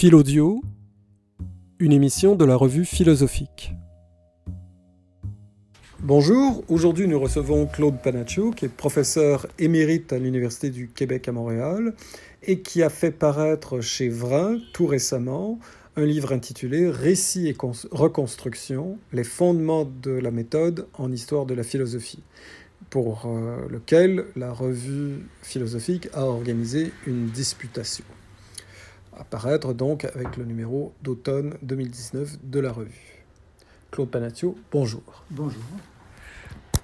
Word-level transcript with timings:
Philaudio, 0.00 0.62
une 1.78 1.92
émission 1.92 2.34
de 2.34 2.46
la 2.46 2.56
revue 2.56 2.86
philosophique. 2.86 3.74
Bonjour, 5.98 6.64
aujourd'hui 6.68 7.06
nous 7.06 7.20
recevons 7.20 7.66
Claude 7.66 8.00
Panaccio, 8.02 8.50
qui 8.50 8.64
est 8.64 8.70
professeur 8.70 9.46
émérite 9.58 10.14
à 10.14 10.18
l'Université 10.18 10.70
du 10.70 10.88
Québec 10.88 11.28
à 11.28 11.32
Montréal 11.32 11.92
et 12.42 12.60
qui 12.60 12.82
a 12.82 12.88
fait 12.88 13.10
paraître 13.10 13.82
chez 13.82 14.08
Vrin 14.08 14.56
tout 14.72 14.86
récemment 14.86 15.58
un 15.96 16.06
livre 16.06 16.32
intitulé 16.32 16.88
Récit 16.88 17.48
et 17.48 17.56
reconstruction, 17.90 18.98
les 19.12 19.22
fondements 19.22 19.84
de 19.84 20.12
la 20.12 20.30
méthode 20.30 20.86
en 20.94 21.12
histoire 21.12 21.44
de 21.44 21.52
la 21.52 21.62
philosophie, 21.62 22.22
pour 22.88 23.26
euh, 23.26 23.68
lequel 23.68 24.24
la 24.34 24.50
revue 24.50 25.26
philosophique 25.42 26.08
a 26.14 26.24
organisé 26.24 26.90
une 27.06 27.26
disputation 27.26 28.04
apparaître 29.18 29.72
donc 29.72 30.04
avec 30.04 30.36
le 30.36 30.44
numéro 30.44 30.92
d'automne 31.02 31.54
2019 31.62 32.38
de 32.44 32.60
la 32.60 32.72
revue. 32.72 33.24
Claude 33.90 34.10
Panatio, 34.10 34.56
bonjour. 34.70 35.02
Bonjour. 35.30 35.62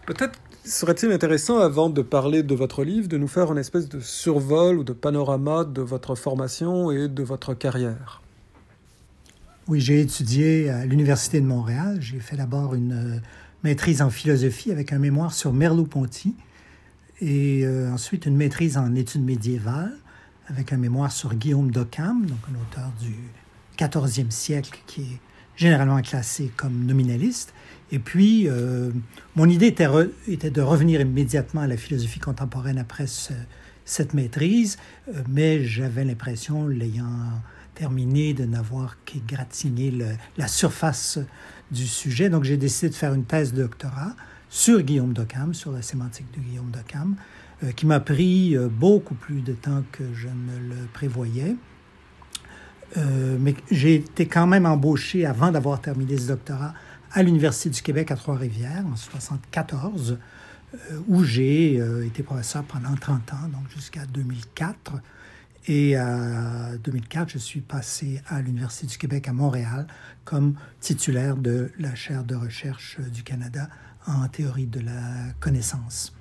Peut-être 0.07 0.39
serait-il 0.65 1.11
intéressant, 1.13 1.59
avant 1.59 1.91
de 1.91 2.03
parler 2.03 2.43
de 2.43 2.55
votre 2.55 2.85
livre, 2.85 3.09
de 3.09 3.19
nous 3.19 3.29
faire 3.29 3.53
une 3.53 3.59
espèce 3.59 3.89
de 3.89 4.01
survol 4.01 4.79
ou 4.79 4.85
de 4.85 4.93
panorama 4.93 5.65
de 5.65 5.83
votre 5.83 6.15
formation 6.15 6.91
et 6.91 7.09
de 7.09 7.23
votre 7.23 7.55
carrière. 7.55 8.23
Oui, 9.69 9.81
j'ai 9.81 10.01
étudié 10.01 10.71
à 10.71 10.87
l'Université 10.87 11.41
de 11.41 11.47
Montréal. 11.47 11.99
J'ai 12.01 12.21
fait 12.21 12.37
d'abord 12.37 12.75
une 12.75 12.93
euh, 12.93 13.21
maîtrise 13.65 14.01
en 14.01 14.11
philosophie 14.11 14.71
avec 14.71 14.93
un 14.93 14.99
mémoire 14.99 15.33
sur 15.33 15.53
Merleau-Ponty 15.53 16.37
et 17.21 17.65
euh, 17.65 17.91
ensuite 17.91 18.27
une 18.27 18.37
maîtrise 18.37 18.77
en 18.77 18.95
études 18.95 19.25
médiévales 19.25 19.97
avec 20.49 20.73
un 20.73 20.77
mémoire 20.77 21.13
sur 21.13 21.35
Guillaume 21.35 21.71
d'Occam, 21.71 22.25
donc 22.27 22.39
un 22.51 22.55
auteur 22.55 22.93
du 23.01 23.15
14e 23.79 24.31
siècle 24.31 24.81
qui 24.87 25.03
est 25.03 25.21
généralement 25.57 26.01
classé 26.03 26.53
comme 26.57 26.85
nominaliste. 26.85 27.53
Et 27.93 27.99
puis, 27.99 28.49
euh, 28.49 28.91
mon 29.35 29.49
idée 29.49 29.67
était, 29.69 30.51
de 30.51 30.61
revenir 30.61 31.01
immédiatement 31.01 31.63
à 31.63 31.67
la 31.67 31.77
philosophie 31.77 32.19
contemporaine 32.19 32.79
après 32.79 33.07
cette 33.85 34.15
maîtrise, 34.15 34.79
euh, 35.09 35.23
mais 35.29 35.65
j'avais 35.65 36.05
l'impression, 36.05 36.67
l'ayant 36.67 37.07
terminé, 37.75 38.35
de 38.35 38.45
n'avoir 38.45 38.97
qu'égratigné 39.05 39.93
la 40.37 40.49
surface 40.49 41.19
du 41.71 41.87
sujet. 41.87 42.31
Donc, 42.31 42.45
j'ai 42.45 42.57
décidé 42.57 42.89
de 42.89 42.95
faire 42.95 43.15
une 43.15 43.25
thèse 43.25 43.53
de 43.53 43.63
doctorat 43.63 44.15
sur 44.49 44.81
Guillaume 44.81 45.13
d'Occam, 45.13 45.53
sur 45.53 45.73
la 45.73 45.83
sémantique 45.83 46.27
de 46.35 46.41
Guillaume 46.41 46.71
d'Occam, 46.71 47.17
qui 47.75 47.87
m'a 47.87 48.01
pris 48.01 48.57
euh, 48.57 48.69
beaucoup 48.69 49.15
plus 49.15 49.41
de 49.41 49.53
temps 49.53 49.83
que 49.93 50.05
je 50.15 50.29
ne 50.29 50.75
le 50.75 50.87
prévoyais. 50.93 51.57
Euh, 52.97 53.37
mais 53.41 53.55
j'ai 53.71 53.97
été 53.97 54.27
quand 54.27 54.47
même 54.47 54.67
embauché 54.67 55.27
avant 55.27 55.51
d'avoir 55.51 55.81
terminé 55.81 56.17
ce 56.17 56.29
doctorat 56.29 56.75
à 57.13 57.23
l'Université 57.23 57.71
du 57.71 57.83
Québec 57.83 58.11
à 58.11 58.17
Trois-Rivières 58.17 58.85
en 58.85 58.95
1974, 58.95 60.19
où 61.09 61.25
j'ai 61.25 61.77
été 62.05 62.23
professeur 62.23 62.63
pendant 62.65 62.95
30 62.95 63.33
ans, 63.33 63.49
donc 63.49 63.71
jusqu'à 63.75 64.05
2004. 64.05 64.95
Et 65.69 65.99
en 65.99 66.75
2004, 66.83 67.31
je 67.31 67.39
suis 67.39 67.61
passé 67.61 68.21
à 68.29 68.43
l'Université 68.43 68.87
du 68.87 68.99
Québec 68.99 69.29
à 69.29 69.33
Montréal 69.33 69.87
comme 70.25 70.55
titulaire 70.81 71.37
de 71.37 71.73
la 71.79 71.95
chaire 71.95 72.25
de 72.25 72.35
recherche 72.35 72.99
du 73.01 73.23
Canada 73.23 73.69
en 74.07 74.29
théorie 74.29 74.67
de 74.67 74.81
la 74.81 75.33
connaissance 75.41 76.13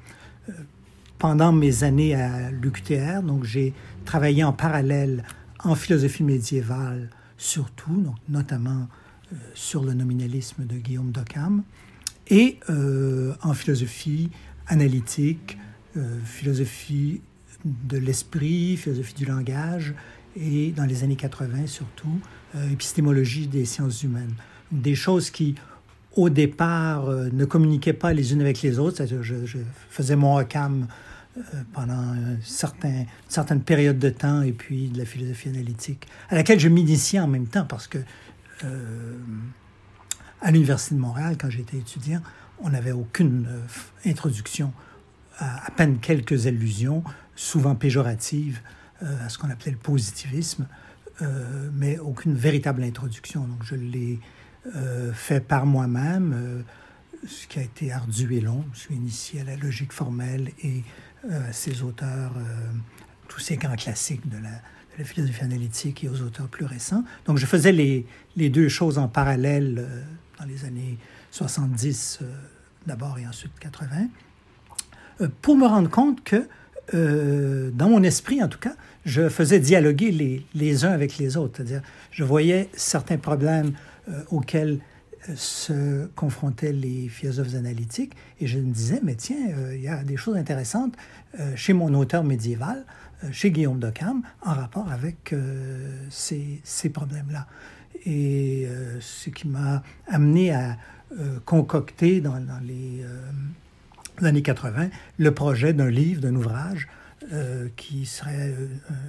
pendant 1.17 1.51
mes 1.51 1.83
années 1.83 2.15
à 2.15 2.51
l'UQTR. 2.51 3.23
Donc, 3.23 3.43
j'ai 3.43 3.73
travaillé 4.05 4.43
en 4.43 4.53
parallèle 4.53 5.23
en 5.65 5.75
philosophie 5.75 6.23
médiévale, 6.23 7.09
surtout, 7.37 8.01
donc 8.01 8.15
notamment 8.29 8.87
euh, 9.33 9.35
sur 9.55 9.83
le 9.83 9.93
nominalisme 9.93 10.65
de 10.65 10.75
Guillaume 10.75 11.11
d'Occam, 11.11 11.63
et 12.27 12.59
euh, 12.69 13.33
en 13.41 13.53
philosophie 13.53 14.29
analytique, 14.67 15.57
euh, 15.97 16.19
philosophie 16.23 17.21
de 17.65 17.97
l'esprit, 17.97 18.77
philosophie 18.77 19.15
du 19.15 19.25
langage, 19.25 19.95
et 20.35 20.71
dans 20.71 20.85
les 20.85 21.03
années 21.03 21.15
80 21.15 21.67
surtout, 21.67 22.19
épistémologie 22.71 23.47
des 23.47 23.65
sciences 23.65 24.03
humaines. 24.03 24.33
Des 24.71 24.95
choses 24.95 25.29
qui, 25.29 25.55
au 26.15 26.29
départ, 26.29 27.09
ne 27.09 27.45
communiquaient 27.45 27.93
pas 27.93 28.13
les 28.13 28.33
unes 28.33 28.41
avec 28.41 28.61
les 28.61 28.77
autres. 28.77 29.05
Je, 29.05 29.45
je 29.45 29.57
faisais 29.89 30.15
mon 30.15 30.37
Occam 30.37 30.87
pendant 31.73 31.93
un 31.93 32.39
certain, 32.41 32.89
une 32.89 33.07
certaine 33.27 33.61
période 33.61 33.99
de 33.99 34.09
temps 34.09 34.41
et 34.41 34.51
puis 34.51 34.89
de 34.89 34.97
la 34.97 35.05
philosophie 35.05 35.49
analytique, 35.49 36.07
à 36.29 36.35
laquelle 36.35 36.59
je 36.59 36.69
m'initiais 36.69 37.19
en 37.19 37.27
même 37.27 37.47
temps 37.47 37.65
parce 37.65 37.87
que 37.87 37.97
euh, 38.63 39.17
à 40.41 40.51
l'Université 40.51 40.95
de 40.95 40.99
Montréal, 40.99 41.35
quand 41.39 41.49
j'étais 41.49 41.77
étudiant, 41.77 42.21
on 42.61 42.69
n'avait 42.69 42.93
aucune 42.93 43.47
euh, 43.49 44.09
introduction, 44.09 44.71
à, 45.39 45.69
peine 45.75 45.99
quelques 45.99 46.47
allusions, 46.47 47.03
souvent 47.35 47.75
péjoratives, 47.75 48.61
à 49.01 49.27
ce 49.27 49.37
qu'on 49.37 49.49
appelait 49.49 49.73
le 49.73 49.77
positivisme, 49.77 50.65
mais 51.73 51.99
aucune 51.99 52.33
véritable 52.33 52.81
introduction. 52.81 53.41
Donc 53.41 53.61
je 53.63 53.75
l'ai 53.75 54.21
fait 55.13 55.41
par 55.41 55.65
moi-même, 55.65 56.63
ce 57.27 57.47
qui 57.47 57.59
a 57.59 57.61
été 57.61 57.91
ardu 57.91 58.35
et 58.35 58.41
long. 58.41 58.63
Je 58.73 58.79
suis 58.79 58.95
initié 58.95 59.41
à 59.41 59.43
la 59.43 59.55
logique 59.55 59.91
formelle 59.91 60.51
et 60.63 60.79
euh, 60.79 60.81
ces 61.51 61.81
auteurs, 61.81 62.31
euh, 62.37 62.71
tous 63.27 63.39
ces 63.39 63.57
grands 63.57 63.75
classiques 63.75 64.27
de 64.29 64.37
la, 64.37 64.49
philosophie 65.03 65.43
analytique 65.43 66.05
et 66.05 66.07
aux 66.07 66.21
auteurs 66.21 66.47
plus 66.47 66.63
récents. 66.63 67.03
Donc 67.25 67.37
je 67.37 67.45
faisais 67.45 67.73
les, 67.73 68.05
les 68.37 68.49
deux 68.49 68.69
choses 68.69 68.97
en 68.97 69.09
parallèle 69.09 69.75
euh, 69.79 70.01
dans 70.39 70.45
les 70.45 70.63
années 70.63 70.97
70 71.31 72.19
d'abord 72.87 73.19
et 73.19 73.27
ensuite 73.27 73.51
80, 73.59 74.07
pour 75.41 75.57
me 75.57 75.65
rendre 75.65 75.89
compte 75.89 76.23
que, 76.23 76.47
dans 76.93 77.89
mon 77.89 78.03
esprit 78.03 78.41
en 78.41 78.47
tout 78.47 78.59
cas, 78.59 78.75
je 79.05 79.27
faisais 79.27 79.59
dialoguer 79.59 80.11
les, 80.11 80.45
les 80.53 80.85
uns 80.85 80.91
avec 80.91 81.17
les 81.17 81.35
autres. 81.35 81.57
C'est-à-dire, 81.57 81.81
je 82.11 82.23
voyais 82.23 82.69
certains 82.73 83.17
problèmes 83.17 83.73
auxquels 84.29 84.79
se 85.35 86.05
confrontaient 86.15 86.71
les 86.71 87.07
philosophes 87.07 87.55
analytiques 87.55 88.13
et 88.39 88.47
je 88.47 88.59
me 88.59 88.71
disais, 88.71 88.99
mais 89.03 89.15
tiens, 89.15 89.49
euh, 89.57 89.75
il 89.75 89.81
y 89.81 89.87
a 89.87 90.03
des 90.03 90.17
choses 90.17 90.37
intéressantes 90.37 90.93
euh, 91.39 91.55
chez 91.55 91.73
mon 91.73 91.93
auteur 91.93 92.23
médiéval, 92.23 92.85
euh, 93.23 93.29
chez 93.31 93.51
Guillaume 93.51 93.79
d'Occam, 93.79 94.21
en 94.43 94.53
rapport 94.53 94.91
avec 94.91 95.33
ces, 96.09 96.61
ces 96.63 96.89
problèmes-là. 96.89 97.47
Et 98.05 98.67
ce 98.99 99.31
qui 99.31 99.47
m'a 99.47 99.81
amené 100.07 100.53
à 100.53 100.77
concocter 101.43 102.21
dans, 102.21 102.37
les 102.63 103.03
années 104.21 104.43
80 104.43 104.89
le 105.17 105.33
projet 105.33 105.73
d'un 105.73 105.89
livre, 105.89 106.21
d'un 106.21 106.35
ouvrage 106.35 106.87
qui 107.75 108.05
serait 108.05 108.53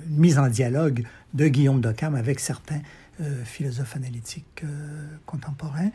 une 0.08 0.16
mise 0.16 0.38
en 0.38 0.48
dialogue 0.48 1.04
de 1.34 1.48
Guillaume 1.48 1.82
d'Occam 1.82 2.14
avec 2.14 2.40
certains 2.40 2.80
euh, 3.22 3.44
philosophe 3.46 3.96
analytique 3.96 4.62
euh, 4.62 5.06
contemporain, 5.24 5.88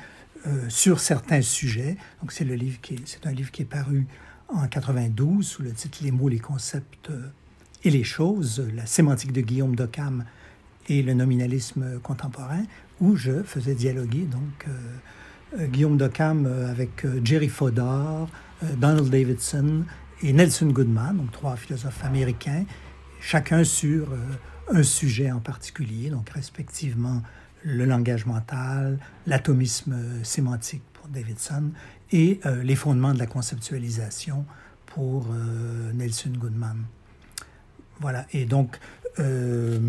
euh, 0.47 0.67
sur 0.69 0.99
certains 0.99 1.43
sujets. 1.43 1.95
Donc 2.19 2.31
c'est 2.31 2.43
le 2.43 2.55
livre 2.55 2.81
qui 2.81 2.99
c'est 3.05 3.27
un 3.27 3.31
livre 3.31 3.51
qui 3.51 3.61
est 3.61 3.65
paru 3.65 4.07
en 4.47 4.67
92 4.67 5.45
sous 5.45 5.61
le 5.61 5.71
titre 5.71 5.99
Les 6.01 6.09
mots, 6.09 6.29
les 6.29 6.39
concepts 6.39 7.11
et 7.83 7.91
les 7.91 8.03
choses, 8.03 8.67
la 8.73 8.87
sémantique 8.87 9.33
de 9.33 9.41
Guillaume 9.41 9.75
d'Occam 9.75 10.25
et 10.87 11.03
le 11.03 11.13
nominalisme 11.13 11.99
contemporain, 11.99 12.63
où 12.99 13.15
je 13.15 13.43
faisais 13.43 13.75
dialoguer 13.75 14.25
donc 14.25 14.65
Guillaume 15.69 15.97
d'Occam 15.97 16.47
avec 16.69 17.05
Jerry 17.23 17.49
Fodor, 17.49 18.29
Donald 18.77 19.09
Davidson 19.09 19.85
et 20.23 20.33
Nelson 20.33 20.67
Goodman, 20.67 21.17
donc 21.17 21.31
trois 21.31 21.55
philosophes 21.55 22.03
américains, 22.03 22.65
chacun 23.19 23.63
sur 23.63 24.07
un 24.71 24.83
sujet 24.83 25.31
en 25.31 25.39
particulier, 25.39 26.09
donc 26.09 26.29
respectivement 26.29 27.21
le 27.63 27.85
langage 27.85 28.25
mental, 28.25 28.97
l'atomisme 29.27 29.95
sémantique 30.23 30.81
pour 30.93 31.07
Davidson 31.09 31.71
et 32.11 32.39
euh, 32.45 32.63
les 32.63 32.75
fondements 32.75 33.13
de 33.13 33.19
la 33.19 33.27
conceptualisation 33.27 34.45
pour 34.87 35.27
euh, 35.31 35.91
Nelson 35.93 36.31
Goodman. 36.35 36.83
Voilà, 37.99 38.25
et 38.33 38.45
donc, 38.45 38.79
euh, 39.19 39.79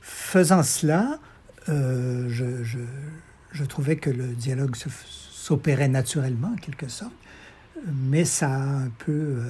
faisant 0.00 0.62
cela, 0.62 1.18
je, 1.66 2.62
je, 2.62 2.78
je, 3.50 3.64
trouvais 3.64 3.96
que 3.96 4.08
le 4.08 4.28
dialogue 4.28 4.76
s'opérait 4.76 5.88
naturellement, 5.88 6.52
en 6.52 6.56
quelque 6.56 6.86
sorte, 6.86 7.12
mais 7.92 8.24
ça 8.24 8.52
a 8.52 8.60
un 8.60 8.88
peu 8.98 9.42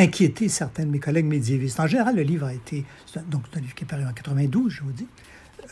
inquiété 0.00 0.48
certains 0.48 0.84
de 0.84 0.90
mes 0.90 0.98
collègues 0.98 1.26
médiévistes. 1.26 1.78
En 1.80 1.86
général, 1.86 2.16
le 2.16 2.22
livre 2.22 2.46
a 2.46 2.54
été, 2.54 2.84
donc 3.28 3.44
c'est 3.50 3.58
un 3.58 3.62
livre 3.62 3.74
qui 3.74 3.84
est 3.84 3.86
paru 3.86 4.04
en 4.04 4.12
92, 4.12 4.72
je 4.72 4.82
vous 4.82 4.92
dis, 4.92 5.06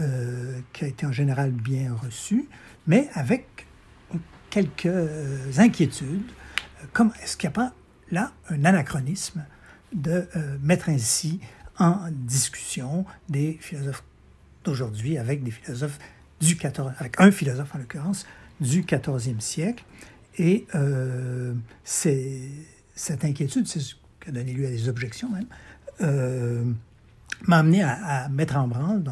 euh, 0.00 0.60
qui 0.72 0.84
a 0.84 0.88
été 0.88 1.06
en 1.06 1.12
général 1.12 1.50
bien 1.50 1.94
reçu, 1.94 2.46
mais 2.86 3.08
avec 3.14 3.66
quelques 4.50 4.88
inquiétudes, 5.58 6.30
comme 6.92 7.12
est-ce 7.22 7.36
qu'il 7.36 7.48
n'y 7.48 7.54
a 7.54 7.54
pas 7.54 7.74
là 8.10 8.32
un 8.48 8.64
anachronisme 8.64 9.44
de 9.92 10.28
euh, 10.36 10.58
mettre 10.62 10.88
ainsi 10.88 11.40
en 11.78 11.96
discussion 12.10 13.04
des 13.28 13.58
philosophes 13.60 14.04
d'aujourd'hui 14.64 15.18
avec 15.18 15.42
des 15.42 15.50
philosophes 15.50 15.98
du 16.40 16.56
14, 16.56 16.92
avec 16.98 17.20
un 17.20 17.30
philosophe 17.30 17.74
en 17.74 17.78
l'occurrence 17.78 18.26
du 18.60 18.82
14e 18.82 19.40
siècle. 19.40 19.84
Et 20.38 20.66
euh, 20.74 21.54
cette 21.84 23.24
inquiétude, 23.24 23.66
c'est 23.66 23.80
ce 23.80 23.94
qui 24.28 24.38
a 24.38 24.42
donné 24.42 24.52
lieu 24.52 24.66
à 24.66 24.70
des 24.70 24.88
objections 24.88 25.30
même, 25.30 25.46
euh, 26.00 26.64
m'a 27.46 27.58
amené 27.58 27.82
à, 27.82 28.28
mettre 28.28 28.56
en 28.56 28.68
branle, 28.68 29.04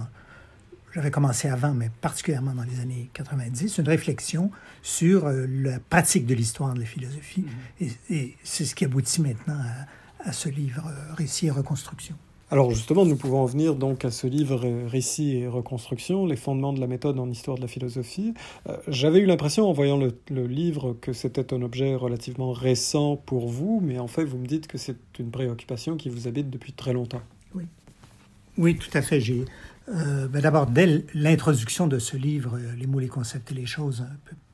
j'avais 0.95 1.11
commencé 1.11 1.49
avant, 1.49 1.75
mais 1.75 1.91
particulièrement 2.01 2.55
dans 2.55 2.63
les 2.63 2.81
années 2.81 3.11
90, 3.13 3.79
une 3.79 3.89
réflexion 3.89 4.51
sur 4.83 5.27
euh, 5.27 5.47
la 5.47 5.79
pratique 5.79 6.27
de 6.27 6.35
l'histoire 6.35 6.75
de 6.75 6.81
la 6.81 6.87
philosophie. 6.87 7.45
Mm-hmm. 7.81 7.97
Et, 8.11 8.37
c'est 8.45 8.65
ce 8.65 8.75
qui 8.75 8.85
aboutit 8.85 9.21
maintenant 9.21 9.59
à, 10.25 10.29
à 10.29 10.33
ce 10.33 10.49
livre, 10.49 10.87
euh, 10.87 11.15
Récit 11.15 11.47
et 11.47 11.51
Reconstruction. 11.51 12.17
Alors 12.49 12.71
justement, 12.71 13.05
nous 13.05 13.17
pouvons 13.17 13.41
en 13.41 13.45
venir 13.45 13.75
donc 13.75 14.05
à 14.05 14.13
ce 14.13 14.29
livre 14.29 14.65
euh, 14.65 14.87
Récit 14.87 15.37
et 15.37 15.49
reconstruction, 15.49 16.27
les 16.27 16.37
fondements 16.37 16.73
de 16.73 16.79
la 16.79 16.87
méthode 16.87 17.19
en 17.19 17.29
histoire 17.29 17.57
de 17.57 17.63
la 17.63 17.67
philosophie. 17.67 18.35
Euh, 18.69 18.77
j'avais 18.87 19.19
eu 19.19 19.27
l'impression 19.27 19.69
en 19.69 19.73
voyant 19.73 19.99
le, 19.99 20.47
livre 20.47 20.97
que 21.01 21.13
c'était 21.13 21.53
un 21.53 21.63
objet 21.63 21.97
relativement 21.97 22.53
récent 22.53 23.17
pour 23.17 23.49
vous, 23.49 23.81
mais 23.83 23.99
en 23.99 24.07
fait 24.07 24.25
vous 24.25 24.39
me 24.39 24.47
dites 24.47 24.69
que 24.69 24.79
c'est 24.79 24.97
une 25.19 25.33
préoccupation 25.33 25.97
qui 25.97 26.09
vous 26.09 26.29
habite 26.29 26.49
depuis 26.49 26.73
très 26.73 26.93
longtemps. 26.93 27.23
Oui, 27.57 27.65
oui 28.59 28.77
tout 28.77 28.97
à 28.97 29.03
fait. 29.03 29.21
J'ai 29.21 29.45
euh, 29.89 30.29
ben 30.29 30.41
D'abord, 30.41 30.67
dès 30.67 31.05
l'introduction 31.15 31.87
de 31.87 31.99
ce 31.99 32.17
livre, 32.17 32.59
Les 32.77 32.87
mots, 32.87 32.99
les 32.99 33.09
concepts 33.09 33.51
et 33.53 33.55
les 33.55 33.67
choses, 33.67 34.05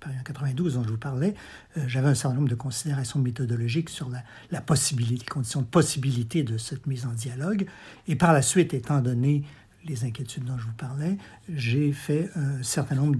en 0.06 0.22
92 0.24 0.74
dont 0.74 0.84
je 0.84 0.90
vous 0.90 0.98
parlais, 0.98 1.34
euh, 1.76 1.82
j'avais 1.86 2.08
un 2.08 2.14
certain 2.14 2.36
nombre 2.36 2.48
de 2.48 2.54
considérations 2.54 3.18
méthodologiques 3.18 3.90
sur 3.90 4.10
la, 4.50 4.60
possibilité, 4.60 5.24
les 5.24 5.30
conditions 5.30 5.62
de 5.62 5.66
possibilité 5.66 6.42
de 6.42 6.58
cette 6.58 6.86
mise 6.86 7.06
en 7.06 7.12
dialogue. 7.12 7.66
Et 8.08 8.16
par 8.16 8.32
la 8.32 8.42
suite, 8.42 8.74
étant 8.74 9.00
donné 9.00 9.44
les 9.84 10.04
inquiétudes 10.04 10.44
dont 10.44 10.58
je 10.58 10.64
vous 10.64 10.74
parlais, 10.74 11.16
j'ai 11.52 11.92
fait 11.92 12.30
un 12.36 12.62
certain 12.62 12.94
nombre 12.94 13.16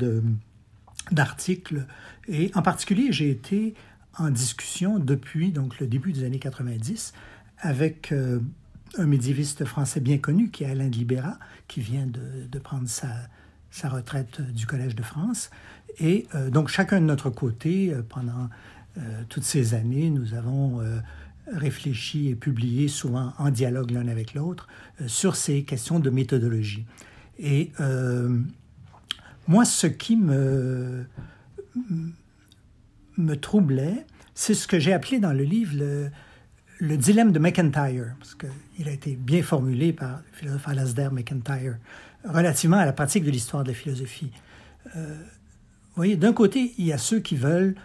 d'articles. 1.11 1.87
Et 2.29 2.50
en 2.55 2.62
particulier, 2.62 3.11
j'ai 3.11 3.31
été 3.31 3.75
en 4.19 4.31
discussion 4.31 4.99
depuis 4.99 5.50
donc, 5.50 5.81
le 5.81 5.87
début 5.87 6.12
des 6.12 6.25
années 6.25 6.38
90 6.38 7.12
avec 7.58 8.12
euh, 8.12 8.41
un 8.99 9.06
médiéviste 9.06 9.65
français 9.65 10.00
bien 10.00 10.19
connu 10.19 10.50
qui 10.50 10.65
est 10.65 10.70
Alain 10.70 10.88
de 10.88 10.97
Libéra, 10.97 11.38
qui 11.73 11.81
vient 11.81 12.07
de, 12.07 12.59
prendre 12.59 12.87
sa, 12.87 13.89
retraite 13.89 14.43
du 14.53 14.67
Collège 14.67 14.95
de 14.95 15.03
France. 15.03 15.51
Et 15.99 16.27
euh, 16.35 16.51
donc 16.51 16.69
chacun 16.69 17.01
de 17.01 17.07
notre 17.07 17.31
côté, 17.31 17.95
euh, 17.95 18.03
pendant 18.07 18.51
euh, 18.99 19.23
toutes 19.31 19.45
ces 19.45 19.73
années, 19.73 20.11
nous 20.11 20.35
avons 20.35 20.83
réfléchi 21.51 22.29
et 22.29 22.35
publié 22.35 22.89
souvent 22.89 23.33
en 23.39 23.49
dialogue 23.49 23.91
l'un 23.91 24.07
avec 24.09 24.35
l'autre 24.35 24.69
sur 25.07 25.35
ces 25.35 25.65
questions 25.65 25.99
de 25.99 26.11
méthodologie. 26.11 26.85
Et 27.39 27.73
moi, 29.49 29.65
ce 29.65 29.87
qui 29.87 30.17
me, 30.17 31.07
me 33.17 33.35
troublait, 33.35 34.07
c'est 34.35 34.55
ce 34.55 34.69
que 34.69 34.79
j'ai 34.79 34.93
appelé 34.93 35.19
dans 35.19 35.33
le 35.33 35.43
livre 35.43 36.11
le 36.82 36.96
dilemme 36.96 37.31
de 37.31 37.38
McIntyre, 37.38 38.17
parce 38.19 38.34
qu'il 38.34 38.88
a 38.88 38.90
été 38.90 39.14
bien 39.14 39.40
formulé 39.44 39.93
par 39.93 40.17
le 40.17 40.37
philosophe 40.37 40.67
Alasdair 40.67 41.12
McIntyre, 41.12 41.76
relativement 42.25 42.79
à 42.79 42.84
la 42.84 42.93
pratique 42.93 43.23
de 43.23 43.31
l'histoire 43.31 43.62
de 43.62 43.69
la 43.69 43.75
philosophie. 43.75 44.32
Euh, 44.96 45.14
vous 45.14 45.94
voyez, 45.94 46.17
d'un 46.17 46.32
côté, 46.32 46.75
il 46.79 46.87
y 46.87 46.93
a 46.93 46.99
ceux 46.99 47.20
qui 47.20 47.37
veulent 47.37 47.76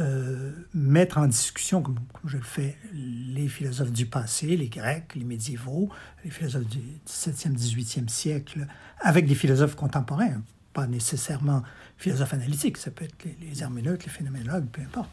euh, 0.00 0.52
mettre 0.74 1.16
en 1.16 1.28
discussion, 1.28 1.80
comme, 1.80 1.98
je 2.26 2.36
le 2.36 2.42
fais, 2.42 2.76
les 2.92 3.48
philosophes 3.48 3.90
du 3.90 4.04
passé, 4.04 4.54
les 4.54 4.68
Grecs, 4.68 5.14
les 5.14 5.24
médiévaux, 5.24 5.88
les 6.22 6.30
philosophes 6.30 6.68
du 6.68 6.80
XVIIe, 7.06 7.54
XVIIIe 7.54 8.08
siècle, 8.10 8.66
avec 9.00 9.26
des 9.26 9.34
philosophes 9.34 9.76
contemporains, 9.76 10.42
pas 10.74 10.86
nécessairement 10.86 11.62
philosophes 11.96 12.34
analytiques, 12.34 12.76
ça 12.76 12.90
peut 12.90 13.06
être 13.06 13.24
les, 13.24 13.34
les 13.48 13.62
herméneutes, 13.62 14.04
les 14.04 14.10
phénoménologues, 14.10 14.66
peu 14.70 14.82
importe. 14.82 15.08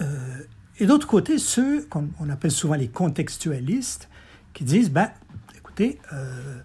Euh, 0.00 0.42
et 0.78 0.86
d'autre 0.86 1.06
côté, 1.06 1.38
ceux 1.38 1.82
qu'on 1.86 2.30
appelle 2.30 2.50
souvent 2.50 2.74
les 2.74 2.88
contextualistes, 2.88 4.08
qui 4.52 4.64
disent, 4.64 4.90
ben, 4.90 5.10
écoutez, 5.56 5.98
euh, 6.12 6.58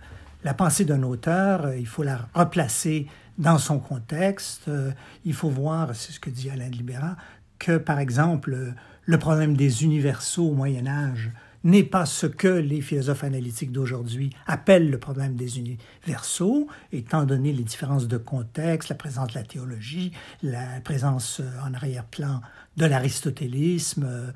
la 0.44 0.54
pensée 0.54 0.86
d'un 0.86 1.04
auteur, 1.04 1.66
euh, 1.66 1.78
il 1.78 1.88
faut 1.88 2.04
la 2.04 2.28
replacer 2.34 3.08
dans 3.38 3.58
son 3.58 3.80
contexte. 3.80 4.68
Euh, 4.68 4.92
il 5.26 5.34
faut 5.34 5.50
voir, 5.50 5.96
c'est 5.96 6.12
ce 6.12 6.20
que 6.20 6.30
dit 6.30 6.50
Alain 6.50 6.70
de 6.70 6.76
Libéra, 6.76 7.16
que 7.60 7.78
par 7.78 8.00
exemple, 8.00 8.74
le 9.06 9.20
problème 9.20 9.56
des 9.56 9.84
universaux 9.84 10.50
au 10.50 10.54
Moyen 10.54 10.88
Âge 10.88 11.32
n'est 11.64 11.84
pas 11.84 12.06
ce 12.06 12.28
que 12.28 12.48
les 12.48 12.82
philosophes 12.82 13.24
analytiques 13.24 13.72
d'aujourd'hui 13.72 14.30
appellent 14.46 14.90
le 14.90 14.98
problème 14.98 15.36
des 15.36 15.60
universaux, 15.60 16.68
étant 16.92 17.26
donné 17.26 17.54
les 17.54 17.64
différences 17.64 18.08
de 18.08 18.18
contexte, 18.18 18.90
la 18.90 18.96
présence 18.96 19.30
de 19.30 19.36
la 19.36 19.44
théologie, 19.44 20.12
la 20.44 20.82
présence 20.84 21.40
euh, 21.40 21.68
en 21.68 21.74
arrière-plan 21.74 22.42
de 22.78 22.86
l'aristotélisme, 22.86 24.34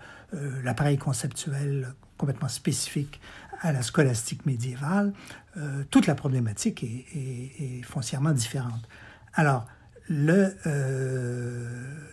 l'appareil 0.64 0.98
conceptuel 0.98 1.94
complètement 2.18 2.48
spécifique 2.48 3.20
à 3.62 3.72
la 3.72 3.82
scolastique 3.82 4.46
médiévale, 4.46 5.14
euh, 5.58 5.84
toute 5.90 6.08
la 6.08 6.16
problématique 6.16 6.84
est, 6.84 7.82
foncièrement 7.84 8.32
différente. 8.32 8.88
Alors, 9.34 9.68
le 10.12 10.54
euh, 10.68 11.70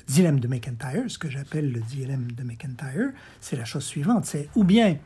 dilemme 0.07 0.39
de 0.39 0.47
McIntyre, 0.47 1.05
ce 1.09 1.19
que 1.19 1.29
j'appelle 1.29 1.73
le 1.73 1.81
dilemme 1.81 2.31
de 2.31 2.45
McIntyre, 2.45 3.11
c'est 3.41 3.57
la 3.57 3.65
chose 3.65 3.85
suivante, 3.85 4.25
c'est 4.25 4.49
ou 4.55 4.63
bien 4.63 4.97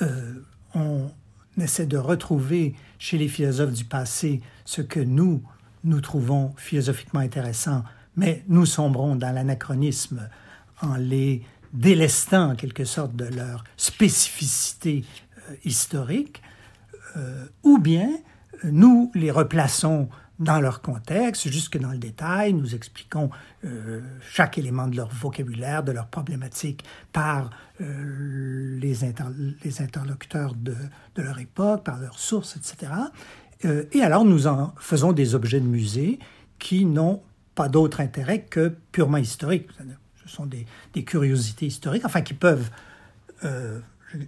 euh, 0.00 0.32
on 0.74 1.10
essaie 1.60 1.86
de 1.86 1.98
retrouver 1.98 2.74
chez 2.98 3.18
les 3.18 3.28
philosophes 3.28 3.74
du 3.74 3.84
passé 3.84 4.40
ce 4.64 4.80
que 4.80 5.00
nous, 5.00 5.42
nous 5.84 6.00
trouvons 6.00 6.54
philosophiquement 6.56 7.20
intéressant, 7.20 7.84
mais 8.16 8.44
nous 8.48 8.64
sombrons 8.64 9.14
dans 9.14 9.32
l'anachronisme 9.32 10.28
en 10.80 10.96
les 10.96 11.42
délestant 11.74 12.52
en 12.52 12.56
quelque 12.56 12.86
sorte 12.86 13.14
de 13.14 13.26
leur 13.26 13.62
spécificité 13.76 15.04
euh, 15.50 15.54
historique, 15.64 16.42
ou 17.64 17.78
bien 17.78 18.10
nous 18.62 19.10
les 19.14 19.32
replaçons 19.32 20.08
dans 20.38 20.60
leur 20.60 20.80
contexte, 20.82 21.48
jusque 21.48 21.78
dans 21.78 21.90
le 21.90 21.98
détail, 21.98 22.52
nous 22.52 22.74
expliquons 22.74 23.30
euh, 23.64 24.00
chaque 24.30 24.58
élément 24.58 24.86
de 24.86 24.96
leur 24.96 25.08
vocabulaire, 25.08 25.82
de 25.82 25.92
leur 25.92 26.06
problématique 26.06 26.84
par 27.12 27.50
les, 27.80 28.94
les, 29.64 29.82
interlocuteurs 29.82 30.54
de, 30.54 30.74
leur 31.16 31.38
époque, 31.38 31.84
par 31.84 31.98
leurs 31.98 32.18
sources, 32.18 32.56
etc. 32.56 32.92
et 33.92 34.02
alors 34.02 34.24
nous 34.24 34.48
en 34.48 34.72
faisons 34.78 35.12
des 35.12 35.36
objets 35.36 35.60
de 35.60 35.66
musée 35.66 36.18
qui 36.58 36.84
n'ont 36.84 37.22
pas 37.54 37.68
d'autre 37.68 38.00
intérêt 38.00 38.42
que 38.42 38.74
purement 38.90 39.18
historique 39.18 39.68
ce 40.28 40.34
sont 40.36 40.46
des, 40.46 40.66
curiosités 41.04 41.66
historiques, 41.66 42.04
enfin 42.04 42.22
qui 42.22 42.34
peuvent, 42.34 42.70
euh, 43.44 43.80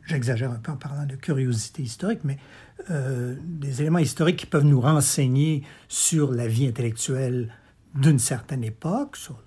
j'exagère 0.07 0.51
un 0.51 0.57
peu 0.59 0.73
en 0.73 0.77
parlant 0.77 1.07
de 1.07 1.17
curiosité 1.17 1.83
historique, 1.83 2.21
mais 2.25 2.39
euh, 2.91 3.35
des 3.43 3.81
éléments 3.81 3.99
historiques 3.99 4.37
qui 4.37 4.47
peuvent 4.47 4.65
nous 4.65 4.81
renseigner 4.81 5.63
sur 5.89 6.33
la 6.33 6.47
vie 6.47 6.67
intellectuelle 6.67 7.53
d'une 7.95 8.19
certaine 8.19 8.65
époque, 8.65 9.17
sur 9.17 9.43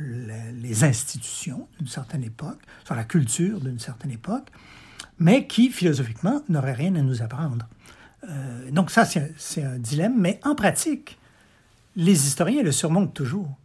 les 0.00 0.84
institutions 0.84 1.68
d'une 1.78 1.88
certaine 1.88 2.22
époque, 2.22 2.60
sur 2.84 2.94
la 2.94 3.04
culture 3.04 3.60
d'une 3.60 3.80
certaine 3.80 4.12
époque, 4.12 4.48
mais 5.18 5.46
qui, 5.46 5.70
philosophiquement, 5.70 6.42
n'auraient 6.48 6.72
rien 6.72 6.94
à 6.94 7.02
nous 7.02 7.20
apprendre. 7.20 7.66
Euh, 8.28 8.70
donc 8.70 8.90
ça, 8.90 9.04
c'est 9.04 9.62
un, 9.62 9.78
dilemme, 9.78 10.14
mais 10.18 10.40
en 10.44 10.54
pratique, 10.54 11.18
les 11.96 12.26
historiens 12.26 12.62
le 12.62 12.72
surmontent 12.72 13.10
toujours. 13.12 13.56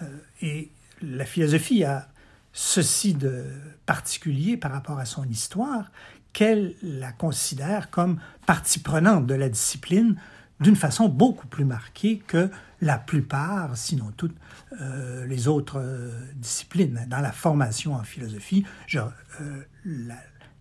Euh, 0.00 0.06
et 0.40 0.70
la 1.02 1.26
philosophie 1.26 1.84
a 1.84 2.08
ceci 2.52 3.14
de 3.14 3.44
particulier 3.86 4.56
par 4.56 4.72
rapport 4.72 4.98
à 4.98 5.04
son 5.04 5.24
histoire 5.24 5.90
qu'elle 6.32 6.74
la 6.82 7.12
considère 7.12 7.90
comme 7.90 8.18
partie 8.46 8.78
prenante 8.78 9.26
de 9.26 9.34
la 9.34 9.48
discipline 9.48 10.16
d'une 10.60 10.76
façon 10.76 11.08
beaucoup 11.08 11.46
plus 11.46 11.64
marquée 11.64 12.22
que 12.26 12.48
la 12.80 12.98
plupart, 12.98 13.76
sinon 13.76 14.12
toutes, 14.16 14.36
euh, 14.80 15.26
les 15.26 15.48
autres 15.48 15.78
euh, 15.78 16.10
disciplines. 16.36 17.04
Dans 17.08 17.20
la 17.20 17.32
formation 17.32 17.94
en 17.94 18.02
philosophie, 18.02 18.64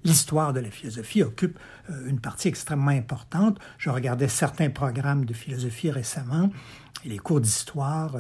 l'histoire 0.04 0.54
de 0.54 0.60
la 0.60 0.72
philosophie 0.72 1.24
occupe 1.24 1.60
une 2.06 2.20
partie 2.20 2.48
extrêmement 2.48 2.92
importante. 2.92 3.60
Je 3.78 3.90
regardais 3.90 4.28
certains 4.28 4.70
programmes 4.70 5.26
de 5.26 5.34
philosophie 5.34 5.92
récemment, 5.92 6.50
et 7.06 7.10
les 7.10 7.20
cours 7.20 7.42
d'histoire 7.42 8.16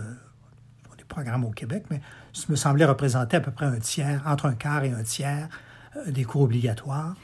programme 1.12 1.44
au 1.44 1.52
Québec, 1.52 1.84
mais 1.92 2.02
ça 2.34 2.46
me 2.50 2.56
semblait 2.56 2.86
représenter 2.86 3.38
à 3.38 3.42
peu 3.42 3.52
près 3.52 3.66
un 3.66 3.80
tiers, 3.80 4.24
entre 4.26 4.46
un 4.46 4.54
quart 4.54 4.84
et 4.84 4.92
un 4.92 5.04
tiers 5.04 5.50
euh, 5.98 6.12
des 6.12 6.24
cours 6.24 6.44
obligatoires 6.44 7.16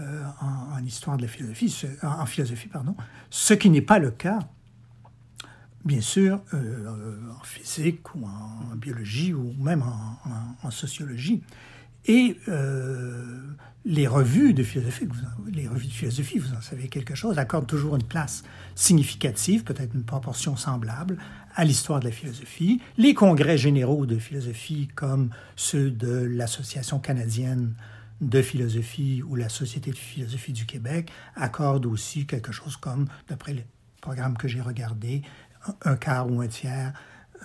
euh, 0.00 0.22
en, 0.40 0.84
histoire 0.84 1.16
de 1.16 1.22
la 1.22 1.28
philosophie, 1.28 1.72
en, 2.02 2.26
philosophie, 2.26 2.68
pardon, 2.68 2.96
ce 3.30 3.54
qui 3.54 3.70
n'est 3.70 3.82
pas 3.82 3.98
le 3.98 4.10
cas, 4.10 4.40
bien 5.84 6.00
sûr, 6.00 6.40
euh, 6.54 7.18
en 7.38 7.44
physique 7.44 8.14
ou 8.14 8.24
en, 8.24 8.74
biologie 8.74 9.34
ou 9.34 9.54
même 9.58 9.82
en, 10.62 10.70
sociologie. 10.70 11.42
Et 12.06 12.38
les 13.84 14.06
revues 14.06 14.52
de 14.52 14.62
philosophie, 14.62 15.08
les 15.52 15.66
revues 15.66 15.86
de 15.86 15.92
philosophie, 15.92 16.38
vous 16.38 16.54
en 16.54 16.60
savez 16.60 16.88
quelque 16.88 17.14
chose, 17.14 17.38
accordent 17.38 17.66
toujours 17.66 17.96
une 17.96 18.04
place 18.04 18.44
significative, 18.74 19.64
peut-être 19.64 19.94
une 19.94 20.04
proportion 20.04 20.56
semblable, 20.56 21.18
à 21.56 21.64
l'histoire 21.64 22.00
de 22.00 22.04
la 22.04 22.10
philosophie. 22.12 22.80
Les 22.98 23.14
congrès 23.14 23.58
généraux 23.58 24.06
de 24.06 24.18
philosophie, 24.18 24.88
comme 24.94 25.30
ceux 25.56 25.90
de 25.90 26.12
l'Association 26.12 27.00
canadienne 27.00 27.74
de 28.20 28.42
philosophie 28.42 29.22
ou 29.26 29.34
la 29.36 29.48
Société 29.48 29.90
de 29.90 29.96
philosophie 29.96 30.52
du 30.52 30.66
Québec, 30.66 31.10
accordent 31.34 31.86
aussi 31.86 32.26
quelque 32.26 32.52
chose 32.52 32.76
comme, 32.76 33.06
d'après 33.28 33.54
les 33.54 33.66
programmes 34.00 34.36
que 34.36 34.48
j'ai 34.48 34.60
regardés, 34.60 35.22
un 35.82 35.96
quart 35.96 36.30
ou 36.30 36.40
un 36.40 36.46
tiers 36.46 36.92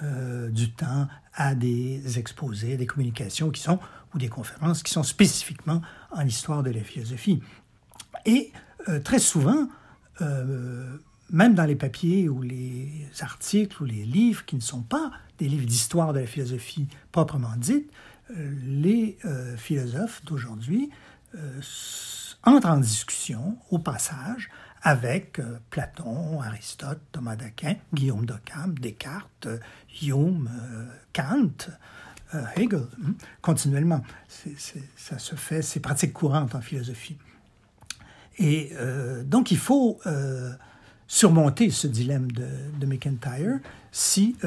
euh, 0.04 0.50
du 0.50 0.72
temps 0.72 1.08
à 1.34 1.56
des 1.56 2.20
exposés, 2.20 2.78
des 2.78 2.86
communications 2.86 3.50
qui 3.50 3.62
sont, 3.62 3.80
ou 4.14 4.18
des 4.18 4.30
conférences 4.30 4.84
qui 4.84 4.92
sont 4.92 5.04
spécifiquement 5.04 5.82
en 6.12 6.26
histoire 6.26 6.64
de 6.64 6.70
la 6.72 6.82
philosophie. 6.82 7.42
Et 8.26 8.52
euh, 8.90 9.00
très 9.00 9.20
souvent, 9.20 9.70
euh, 10.22 10.98
même 11.32 11.56
dans 11.56 11.66
les 11.66 11.76
papiers 11.76 12.30
ou 12.30 12.42
les 12.42 13.08
articles 13.22 13.82
ou 13.82 13.86
les 13.86 14.06
livres 14.06 14.46
qui 14.46 14.56
ne 14.56 14.62
sont 14.62 14.84
pas 14.84 15.12
des 15.38 15.48
livres 15.48 15.66
d'histoire 15.66 16.14
de 16.14 16.20
la 16.20 16.28
philosophie 16.28 16.88
proprement 17.12 17.56
dite, 17.58 17.90
les 18.64 19.18
philosophes 19.58 20.24
d'aujourd'hui 20.24 20.90
entrent 22.44 22.70
en 22.70 22.78
discussion 22.78 23.58
au 23.70 23.80
passage 23.80 24.50
avec 24.82 25.40
euh, 25.40 25.60
Platon, 25.70 26.42
Aristote, 26.42 27.00
Thomas 27.12 27.36
d'Aquin, 27.36 27.76
Guillaume 27.94 28.26
d'Occam, 28.26 28.74
Descartes, 28.80 29.48
Hume, 30.02 30.50
euh, 30.52 30.86
Kant, 31.14 31.70
euh, 32.34 32.44
Hegel, 32.56 32.88
hein, 33.06 33.14
continuellement. 33.42 34.04
ça 34.96 35.20
se 35.20 35.36
fait, 35.36 35.62
c'est 35.62 35.80
pratique 35.80 36.14
courante 36.14 36.56
en 36.56 36.62
philosophie. 36.62 37.18
Et 38.40 38.72
donc 39.26 39.52
il 39.52 39.58
faut 39.58 40.00
surmonter 41.14 41.72
ce 41.72 41.88
dilemme 41.88 42.32
de, 42.32 42.48
de 42.80 42.86
McIntyre 42.86 43.60
si 43.92 44.38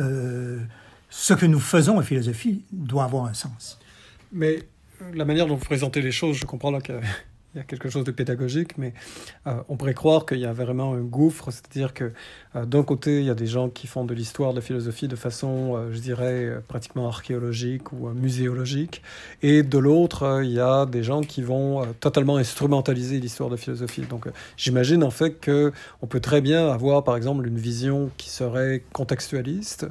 ce 1.10 1.34
que 1.34 1.44
nous 1.44 1.60
faisons 1.60 1.98
en 1.98 2.02
philosophie 2.02 2.62
doit 2.72 3.04
avoir 3.04 3.26
un 3.26 3.34
sens. 3.34 3.78
Mais 4.32 4.60
la 5.12 5.26
manière 5.26 5.46
dont 5.46 5.56
vous 5.56 5.64
présentez 5.64 6.00
les 6.00 6.10
choses, 6.10 6.38
je 6.38 6.46
comprends 6.46 6.70
là 6.70 6.80
que 6.80 6.94
il 7.54 7.58
y 7.58 7.60
a 7.60 7.64
quelque 7.64 7.88
chose 7.88 8.04
de 8.04 8.10
pédagogique, 8.10 8.76
mais 8.78 8.94
euh, 9.46 9.54
on 9.68 9.76
pourrait 9.76 9.94
croire 9.94 10.26
qu'il 10.26 10.38
y 10.38 10.44
a 10.44 10.52
vraiment 10.52 10.94
un 10.94 11.00
gouffre, 11.00 11.52
c'est-à-dire 11.52 11.94
que 11.94 12.12
euh, 12.56 12.66
d'un 12.66 12.82
côté, 12.82 13.20
il 13.20 13.26
y 13.26 13.30
a 13.30 13.34
des 13.34 13.46
gens 13.46 13.68
qui 13.68 13.86
font 13.86 14.04
de 14.04 14.12
l'histoire 14.12 14.50
de 14.50 14.56
la 14.56 14.62
philosophie 14.62 15.06
de 15.06 15.14
façon, 15.14 15.76
euh, 15.76 15.92
je 15.92 16.00
dirais, 16.00 16.58
pratiquement 16.66 17.06
archéologique 17.06 17.92
ou 17.92 18.08
muséologique, 18.08 19.02
et 19.42 19.62
de 19.62 19.78
l'autre, 19.78 20.40
il 20.42 20.50
y 20.50 20.60
a 20.60 20.84
des 20.86 21.04
gens 21.04 21.20
qui 21.20 21.42
vont 21.42 21.86
totalement 22.00 22.36
instrumentaliser 22.36 23.20
l'histoire 23.20 23.50
de 23.50 23.54
la 23.54 23.60
philosophie. 23.60 24.02
Donc 24.02 24.26
j'imagine 24.56 25.04
en 25.04 25.10
fait 25.10 25.44
qu'on 25.44 26.06
peut 26.06 26.20
très 26.20 26.40
bien 26.40 26.68
avoir, 26.68 27.04
par 27.04 27.16
exemple, 27.16 27.46
une 27.46 27.58
vision 27.58 28.10
qui 28.16 28.30
serait 28.30 28.82
contextualiste, 28.92 29.86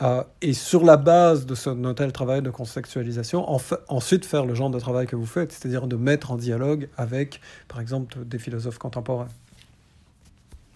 euh, 0.00 0.22
et 0.42 0.52
sur 0.52 0.84
la 0.84 0.96
base 0.96 1.44
de 1.46 1.54
ce, 1.54 1.92
tel 1.92 2.12
travail 2.12 2.42
de 2.42 2.50
contextualisation, 2.50 3.44
ensuite 3.88 4.24
faire 4.24 4.46
le 4.46 4.54
genre 4.54 4.70
de 4.70 4.78
travail 4.78 5.06
que 5.06 5.16
vous 5.16 5.26
faites, 5.26 5.52
c'est-à-dire 5.52 5.86
de 5.86 5.96
mettre 5.96 6.30
en 6.30 6.36
dialogue 6.36 6.88
avec, 6.96 7.40
par 7.66 7.80
exemple, 7.80 8.24
des 8.24 8.38
philosophes 8.38 8.78
contemporains. 8.78 9.28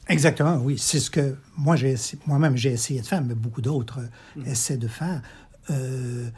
Exactement, 0.09 0.57
oui. 0.57 0.77
C'est 0.79 0.99
ce 0.99 1.11
que 1.11 1.37
moi, 1.57 1.77
j'ai 1.77 1.95
moi-même, 2.27 2.57
j'ai 2.57 2.73
essayé 2.73 3.01
de 3.01 3.07
faire, 3.07 3.23
mais 3.23 3.35
beaucoup 3.35 3.63
d'autres 3.63 4.01
mmh. 4.37 4.47
essaient 4.47 4.77
de 4.77 4.89
faire. 4.89 5.23
Euh, 5.71 6.29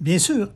bien 0.00 0.20
sûr, 0.20 0.52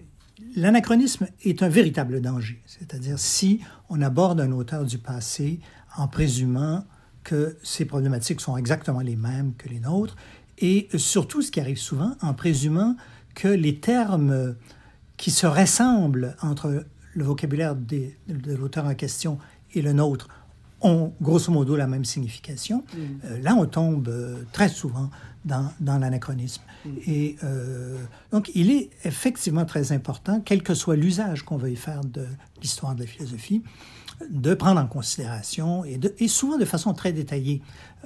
l'anachronisme 0.55 1.27
est 1.45 1.63
un 1.63 1.69
véritable 1.69 2.21
danger. 2.21 2.63
C'est-à-dire 2.67 3.19
si 3.19 3.61
on 3.89 4.01
aborde 4.01 4.41
un 4.41 4.53
auteur 4.53 4.85
du 4.85 4.99
passé 4.99 5.59
en 5.97 6.07
présumant 6.07 6.85
que 7.25 7.57
ses 7.63 7.85
problématiques 7.85 8.41
sont 8.41 8.57
exactement 8.57 9.01
les 9.01 9.17
mêmes 9.17 9.55
que 9.55 9.69
les 9.69 9.81
nôtres 9.81 10.17
et 10.61 10.89
surtout, 10.97 11.43
ce 11.43 11.51
qui 11.51 11.61
arrive 11.61 11.79
souvent, 11.79 12.17
en 12.21 12.35
présumant 12.35 12.97
que 13.35 13.49
les 13.49 13.77
termes 13.77 14.55
qui 15.17 15.31
se 15.31 15.47
ressemblent 15.47 16.37
entre 16.43 16.85
le 17.15 17.25
vocabulaire 17.25 17.75
de 17.77 18.55
l'auteur 18.55 18.87
en 18.87 18.95
question 18.95 19.39
et 19.75 19.83
le 19.83 19.93
nôtre 19.93 20.29
ont 20.83 21.13
grosso 21.21 21.53
modo 21.53 21.77
la 21.77 21.87
même 21.87 22.05
signification. 22.05 22.85
Mm. 22.93 22.99
Euh, 23.25 23.43
là, 23.43 23.55
on 23.55 23.67
tombe 23.67 24.09
euh, 24.09 24.43
très 24.53 24.69
souvent 24.69 25.11
dans, 25.45 25.71
dans 25.81 25.99
l'anachronisme. 25.99 26.63
Mm. 26.85 26.89
Et 27.07 27.37
euh, 27.45 27.99
donc, 28.33 28.51
il 28.55 28.71
est 28.71 28.91
effectivement 29.05 29.65
très 29.65 29.93
important, 29.93 30.41
quel 30.41 30.63
que 30.63 30.75
soit 30.75 30.97
l'usage 30.97 31.43
qu'on 31.43 31.57
veuille 31.57 31.77
faire 31.77 32.03
de 32.03 32.27
l'histoire 32.63 32.95
de 32.95 33.01
la 33.01 33.07
philosophie, 33.07 33.63
de 34.31 34.55
prendre 34.55 34.81
en 34.81 34.87
considération, 34.87 35.85
et, 35.85 35.97
de, 35.97 36.15
et 36.19 36.29
souvent 36.29 36.59
de 36.59 36.65
façon 36.65 36.93
très 36.95 37.13
détaillée, 37.13 37.63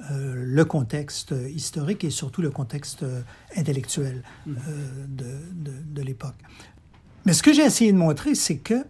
le 0.09 0.65
contexte 0.65 1.33
historique 1.53 2.03
et 2.03 2.09
surtout 2.09 2.41
le 2.41 2.51
contexte 2.51 3.03
euh, 3.03 3.21
intellectuel 3.55 4.23
mm. 4.45 4.55
euh, 4.67 5.05
de, 5.07 5.71
de, 5.85 6.01
l'époque. 6.01 6.35
Mais 7.25 7.33
ce 7.33 7.41
que 7.41 7.53
j'ai 7.53 7.63
essayé 7.63 7.91
de 7.91 7.97
montrer, 7.97 8.35
c'est 8.35 8.57
que 8.57 8.85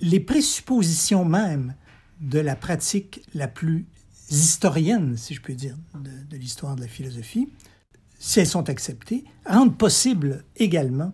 les 0.00 0.20
présuppositions 0.20 1.24
même 1.24 1.74
de 2.20 2.38
la 2.38 2.54
pratique 2.54 3.24
la 3.34 3.48
plus 3.48 3.86
historienne, 4.30 5.16
si 5.16 5.34
je 5.34 5.40
peux 5.40 5.54
dire, 5.54 5.76
de, 5.94 6.10
de 6.28 6.36
l'histoire 6.36 6.76
de 6.76 6.82
la 6.82 6.88
philosophie, 6.88 7.48
si 8.18 8.40
elles 8.40 8.46
sont 8.46 8.68
acceptées, 8.68 9.24
rendent 9.46 9.76
possible 9.76 10.44
également 10.56 11.12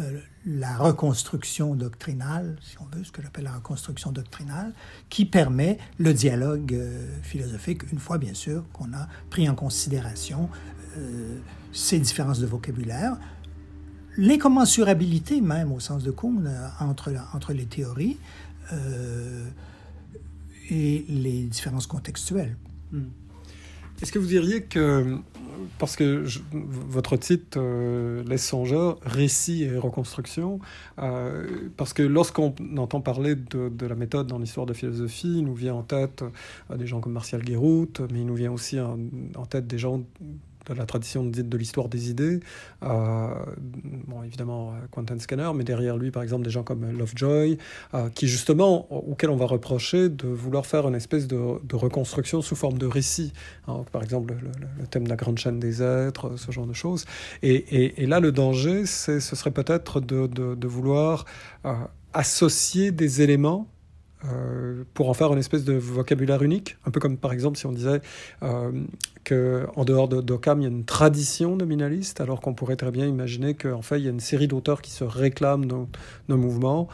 euh, 0.00 0.20
la 0.46 0.76
reconstruction 0.76 1.74
doctrinale, 1.74 2.56
si 2.62 2.76
on 2.80 2.96
veut, 2.96 3.04
ce 3.04 3.12
que 3.12 3.22
j'appelle 3.22 3.44
la 3.44 3.54
reconstruction 3.54 4.12
doctrinale, 4.12 4.72
qui 5.08 5.24
permet 5.24 5.78
le 5.98 6.12
dialogue 6.12 6.74
euh, 6.74 7.06
philosophique, 7.22 7.82
une 7.92 7.98
fois 7.98 8.18
bien 8.18 8.34
sûr 8.34 8.64
qu'on 8.72 8.92
a 8.92 9.08
pris 9.30 9.48
en 9.48 9.54
considération 9.54 10.48
euh, 10.96 11.38
ces 11.72 11.98
différences 11.98 12.40
de 12.40 12.46
vocabulaire, 12.46 13.16
l'incommensurabilité 14.16 15.40
même 15.40 15.72
au 15.72 15.80
sens 15.80 16.02
de 16.02 16.10
Kuhn 16.10 16.50
entre, 16.80 17.12
entre 17.32 17.52
les 17.52 17.64
théories 17.64 18.18
et 20.70 21.04
les 21.08 21.44
différences 21.44 21.86
contextuelles. 21.86 22.56
Hmm. 22.92 23.08
Est-ce 24.00 24.12
que 24.12 24.18
vous 24.18 24.26
diriez 24.26 24.64
que 24.64 25.18
parce 25.78 25.96
que 25.96 26.24
votre 26.52 27.16
titre 27.16 27.58
euh, 27.60 28.22
laisse 28.24 28.46
songeur, 28.46 28.98
récit 29.02 29.64
et 29.64 29.76
reconstruction, 29.76 30.60
euh, 30.98 31.68
parce 31.76 31.92
que 31.92 32.02
lorsqu'on 32.02 32.54
entend 32.76 33.00
parler 33.00 33.34
de, 33.34 33.86
la 33.86 33.94
méthode 33.94 34.26
dans 34.26 34.38
l'histoire 34.38 34.66
de 34.66 34.72
philosophie, 34.72 35.38
il 35.38 35.44
nous 35.44 35.54
vient 35.54 35.74
en 35.74 35.82
tête 35.82 36.22
euh, 36.70 36.76
des 36.76 36.86
gens 36.86 37.00
comme 37.00 37.12
Martial 37.12 37.42
Guérout, 37.42 38.00
mais 38.10 38.20
il 38.20 38.26
nous 38.26 38.34
vient 38.34 38.52
aussi 38.52 38.78
en 38.80 39.46
tête 39.48 39.66
des 39.66 39.78
gens 39.78 40.02
de 40.68 40.74
la 40.74 40.86
tradition 40.86 41.24
de 41.24 41.56
l'histoire 41.56 41.88
des 41.88 42.10
idées. 42.10 42.40
Euh, 42.82 43.28
bon, 44.06 44.22
évidemment, 44.22 44.70
euh, 44.70 44.86
Quentin 44.90 45.18
Scanner, 45.18 45.50
mais 45.54 45.64
derrière 45.64 45.96
lui, 45.96 46.10
par 46.10 46.22
exemple, 46.22 46.44
des 46.44 46.50
gens 46.50 46.62
comme 46.62 46.90
Lovejoy, 46.96 47.58
euh, 47.94 48.08
qui 48.10 48.28
justement, 48.28 48.86
auxquels 48.92 49.30
on 49.30 49.36
va 49.36 49.46
reprocher 49.46 50.08
de 50.08 50.28
vouloir 50.28 50.66
faire 50.66 50.86
une 50.88 50.94
espèce 50.94 51.26
de, 51.26 51.36
reconstruction 51.72 52.42
sous 52.42 52.54
forme 52.54 52.78
de 52.78 52.86
récit. 52.86 53.32
Hein. 53.66 53.84
par 53.90 54.02
exemple, 54.02 54.34
le, 54.40 54.86
thème 54.86 55.04
de 55.04 55.08
la 55.08 55.16
grande 55.16 55.38
chaîne 55.38 55.58
des 55.58 55.82
êtres, 55.82 56.36
ce 56.36 56.52
genre 56.52 56.66
de 56.66 56.72
choses. 56.72 57.06
Et, 57.42 58.06
là, 58.06 58.20
le 58.20 58.30
danger, 58.30 58.86
ce 58.86 59.18
serait 59.20 59.50
peut-être 59.50 60.00
de, 60.00 60.66
vouloir 60.66 61.24
associer 62.14 62.92
des 62.92 63.22
éléments 63.22 63.66
euh, 64.30 64.84
pour 64.94 65.08
en 65.08 65.14
faire 65.14 65.32
une 65.32 65.38
espèce 65.38 65.64
de 65.64 65.72
vocabulaire 65.72 66.42
unique, 66.42 66.76
un 66.86 66.90
peu 66.90 67.00
comme 67.00 67.16
par 67.16 67.32
exemple 67.32 67.58
si 67.58 67.66
on 67.66 67.72
disait 67.72 68.00
euh, 68.42 68.70
qu'en 69.24 69.84
dehors 69.84 70.08
d'Occam, 70.08 70.60
il 70.60 70.62
y 70.62 70.66
a 70.66 70.70
une 70.70 70.84
tradition 70.84 71.56
nominaliste, 71.56 72.20
alors 72.20 72.40
qu'on 72.40 72.54
pourrait 72.54 72.76
très 72.76 72.90
bien 72.90 73.06
imaginer 73.06 73.54
qu'en 73.54 73.82
fait, 73.82 73.98
il 73.98 74.04
y 74.04 74.06
a 74.06 74.10
une 74.10 74.20
série 74.20 74.46
d'auteurs 74.46 74.80
qui 74.80 74.92
se 74.92 75.02
réclament 75.02 75.66
dans 75.66 75.88
nos 76.28 76.36
mouvements. 76.36 76.88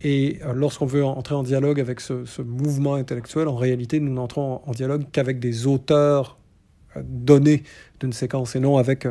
Et 0.00 0.40
euh, 0.44 0.54
lorsqu'on 0.54 0.86
veut 0.86 1.04
entrer 1.04 1.34
en 1.34 1.44
dialogue 1.44 1.80
avec 1.80 2.00
ce, 2.00 2.42
mouvement 2.42 2.94
intellectuel, 2.94 3.46
en 3.46 3.56
réalité, 3.56 4.00
nous 4.00 4.12
n'entrons 4.12 4.60
en, 4.66 4.72
dialogue 4.72 5.04
qu'avec 5.12 5.38
des 5.38 5.66
auteurs 5.66 6.38
donnés 7.00 7.62
d'une 8.00 8.12
séquence 8.12 8.56
et 8.56 8.60
non 8.60 8.76
avec 8.76 9.06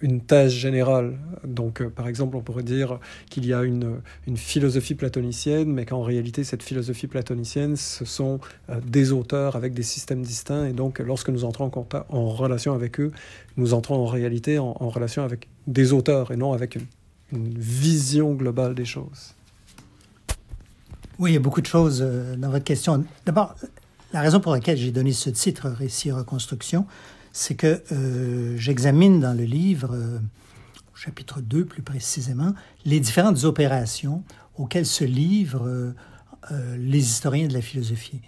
une 0.00 0.20
thèse 0.20 0.52
générale. 0.52 1.18
Donc, 1.44 1.80
euh, 1.80 1.90
par 1.90 2.08
exemple, 2.08 2.36
on 2.36 2.40
pourrait 2.40 2.62
dire 2.62 2.98
qu'il 3.30 3.46
y 3.46 3.52
a 3.52 3.62
une, 3.62 4.00
philosophie 4.36 4.94
platonicienne, 4.94 5.72
mais 5.72 5.84
qu'en 5.84 6.02
réalité, 6.02 6.44
cette 6.44 6.62
philosophie 6.62 7.06
platonicienne, 7.06 7.76
ce 7.76 8.04
sont 8.04 8.40
euh, 8.70 8.80
des 8.86 9.12
auteurs 9.12 9.56
avec 9.56 9.74
des 9.74 9.82
systèmes 9.82 10.22
distincts. 10.22 10.66
Et 10.66 10.72
donc, 10.72 10.98
lorsque 10.98 11.28
nous 11.28 11.44
entrons 11.44 11.70
en, 12.08 12.28
relation 12.28 12.74
avec 12.74 13.00
eux, 13.00 13.12
nous 13.56 13.74
entrons 13.74 13.96
en 13.96 14.06
réalité 14.06 14.58
en, 14.58 14.72
relation 14.88 15.22
avec 15.22 15.48
des 15.66 15.92
auteurs 15.92 16.30
et 16.30 16.36
non 16.36 16.52
avec 16.52 16.76
une, 16.76 16.86
une, 17.32 17.58
vision 17.58 18.34
globale 18.34 18.74
des 18.74 18.84
choses. 18.84 19.34
Oui, 21.18 21.30
il 21.30 21.34
y 21.34 21.36
a 21.36 21.40
beaucoup 21.40 21.60
de 21.60 21.66
choses 21.66 22.00
dans 22.00 22.50
votre 22.50 22.64
question. 22.64 23.04
D'abord, 23.24 23.54
la 24.12 24.20
raison 24.20 24.40
pour 24.40 24.52
laquelle 24.52 24.76
j'ai 24.76 24.90
donné 24.90 25.12
ce 25.12 25.30
titre, 25.30 25.68
Récit 25.68 26.12
reconstruction, 26.12 26.86
c'est 27.34 27.56
que 27.56 27.82
euh, 27.90 28.56
j'examine 28.56 29.18
dans 29.18 29.36
le 29.36 29.42
livre 29.42 29.90
euh, 29.92 30.20
chapitre 30.94 31.40
2 31.40 31.64
plus 31.64 31.82
précisément, 31.82 32.54
les 32.84 33.00
différentes 33.00 33.42
opérations 33.42 34.22
auxquelles 34.56 34.86
se 34.86 35.02
livrent 35.02 35.66
euh, 35.66 36.76
les 36.78 37.00
historiens 37.00 37.48
de 37.48 37.52
la 37.52 37.60
philosophie. 37.60 38.22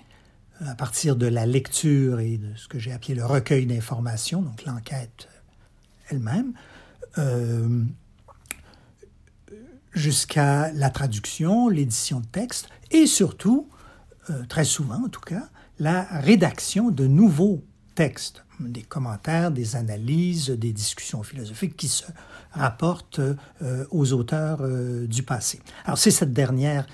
À 0.61 0.75
partir 0.75 1.15
de 1.17 1.27
la 1.27 1.47
lecture 1.47 2.19
et 2.19 2.39
de 2.39 2.53
ce 2.57 2.67
que 2.67 2.81
j'ai 2.81 2.91
appelé 2.91 3.15
le 3.15 3.25
recueil 3.25 3.67
d'informations, 3.67 4.43
donc 4.43 4.65
l'enquête 4.65 5.29
elle-même, 6.09 6.55
jusqu'à 9.93 10.73
la 10.73 10.89
traduction, 10.91 11.69
l'édition 11.69 12.21
de 12.21 12.27
texte 12.27 12.69
et 12.91 13.07
surtout, 13.07 13.69
très 14.49 14.65
souvent 14.65 15.05
en 15.05 15.09
tout 15.09 15.21
cas, 15.21 15.49
la 15.79 16.05
rédaction 16.05 16.91
de 16.91 17.07
nouveaux 17.07 17.63
textes, 17.95 18.46
des 18.61 18.83
commentaires, 18.83 19.51
des 19.51 19.77
analyses, 19.77 20.51
des 20.51 20.73
discussions 20.73 21.23
philosophiques 21.23 21.77
qui 21.77 21.89
se 21.89 22.05
rapportent 22.53 23.21
euh, 23.21 23.85
aux 23.91 24.13
auteurs 24.13 24.59
euh, 24.63 25.07
du 25.07 25.23
passé. 25.23 25.61
Alors 25.85 25.99
c'est 25.99 26.11
cette 26.11 26.33
dernière, 26.33 26.87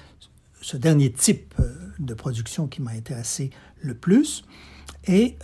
ce 0.61 0.77
dernier 0.77 1.13
type 1.13 1.55
euh, 1.61 1.73
de 1.99 2.15
production 2.15 2.67
qui 2.67 2.83
m'a 2.83 2.93
intéressé 2.93 3.51
le 3.81 3.95
plus, 3.95 4.45
et 5.07 5.37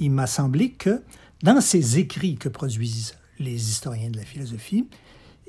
il 0.00 0.10
m'a 0.10 0.26
semblé 0.26 0.70
que 0.70 1.02
dans 1.42 1.60
ces 1.60 1.98
écrits 1.98 2.36
que 2.36 2.48
produisent 2.48 3.14
les 3.38 3.52
historiens 3.52 4.08
de 4.08 4.16
la 4.16 4.24
philosophie, 4.24 4.88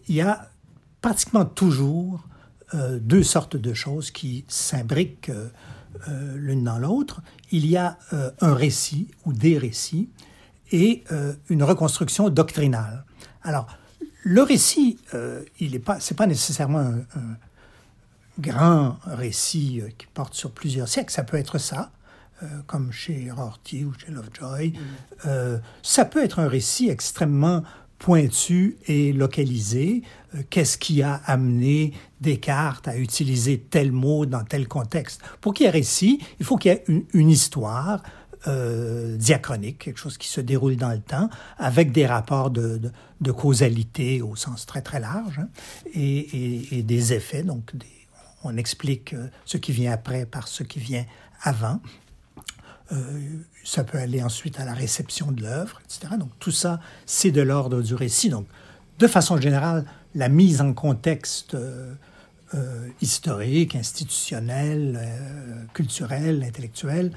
il 0.09 0.15
y 0.15 0.21
a 0.21 0.49
pratiquement 0.99 1.45
toujours 1.45 2.27
deux 2.73 3.23
sortes 3.23 3.55
de 3.55 3.73
choses 3.73 4.11
qui 4.11 4.43
s'imbriquent 4.49 5.31
euh, 6.09 6.35
l'une 6.37 6.63
dans 6.63 6.79
l'autre, 6.79 7.21
il 7.51 7.65
y 7.65 7.77
a 7.77 7.97
euh, 8.13 8.31
un 8.41 8.53
récit 8.53 9.07
ou 9.25 9.33
des 9.33 9.57
récits 9.57 10.09
et 10.71 11.03
euh, 11.11 11.33
une 11.49 11.63
reconstruction 11.63 12.29
doctrinale. 12.29 13.05
Alors, 13.43 13.67
le 14.23 14.41
récit, 14.41 14.99
il 15.59 15.71
n'est 15.71 15.79
pas, 15.79 15.99
c'est 15.99 16.15
pas 16.15 16.27
nécessairement 16.27 16.79
un, 16.79 17.03
grand 18.39 18.97
récit 19.05 19.83
qui 19.97 20.07
porte 20.13 20.33
sur 20.33 20.51
plusieurs 20.51 20.87
siècles. 20.87 21.11
Ça 21.11 21.23
peut 21.23 21.35
être 21.35 21.57
ça, 21.57 21.91
comme 22.65 22.93
chez 22.93 23.29
Rorty 23.29 23.83
ou 23.83 23.93
chez 23.93 24.13
Lovejoy. 24.13 24.69
Mm. 25.25 25.59
ça 25.83 26.05
peut 26.05 26.23
être 26.23 26.39
un 26.39 26.47
récit 26.47 26.89
extrêmement 26.89 27.63
pointu 28.03 28.77
et 28.85 29.13
localisé. 29.13 30.03
Euh, 30.35 30.41
qu'est-ce 30.49 30.77
qui 30.77 31.01
a 31.01 31.21
amené 31.25 31.93
Descartes 32.19 32.89
à 32.89 32.97
utiliser 32.97 33.57
tel 33.57 33.93
mot 33.93 34.25
dans 34.25 34.43
tel 34.43 34.67
contexte? 34.67 35.21
Pour 35.39 35.53
qu'il 35.53 35.65
y 35.65 35.69
ait 35.69 35.71
récit, 35.71 36.19
il 36.37 36.45
faut 36.45 36.57
qu'il 36.57 36.73
y 36.73 36.75
ait 36.75 36.83
une, 37.13 37.29
histoire 37.29 38.03
euh, 38.47 39.15
diachronique, 39.15 39.79
quelque 39.79 39.99
chose 39.99 40.17
qui 40.17 40.27
se 40.27 40.41
déroule 40.41 40.75
dans 40.75 40.89
le 40.89 40.99
temps, 40.99 41.29
avec 41.57 41.93
des 41.93 42.05
rapports 42.05 42.51
de, 42.51 42.81
de, 43.21 43.31
causalité 43.31 44.21
au 44.21 44.35
sens 44.35 44.65
très 44.65 44.81
très 44.81 44.99
large, 44.99 45.39
hein, 45.39 45.47
et, 45.93 46.77
et, 46.77 46.83
des 46.83 47.13
effets. 47.13 47.43
Donc, 47.43 47.71
on 48.43 48.57
explique 48.57 49.13
euh, 49.13 49.29
ce 49.45 49.55
qui 49.55 49.71
vient 49.71 49.93
après 49.93 50.25
par 50.25 50.49
ce 50.49 50.63
qui 50.63 50.79
vient 50.79 51.05
avant. 51.41 51.79
Euh, 52.91 52.97
ça 53.63 53.83
peut 53.83 53.97
aller 53.97 54.21
ensuite 54.21 54.59
à 54.59 54.65
la 54.65 54.73
réception 54.73 55.31
de 55.31 55.41
l'œuvre, 55.41 55.81
etc. 55.85 56.15
Donc 56.19 56.29
tout 56.39 56.51
ça, 56.51 56.79
c'est 57.05 57.31
de 57.31 57.41
l'ordre 57.41 57.81
du 57.81 57.95
récit. 57.95 58.29
Donc, 58.29 58.45
de 58.99 59.07
façon 59.07 59.39
générale, 59.39 59.85
la 60.15 60.29
mise 60.29 60.61
en 60.61 60.73
contexte 60.73 61.55
euh, 61.55 61.93
euh, 62.53 62.87
historique, 63.01 63.75
institutionnel, 63.75 64.99
culturel, 65.73 66.43
intellectuel, 66.43 67.11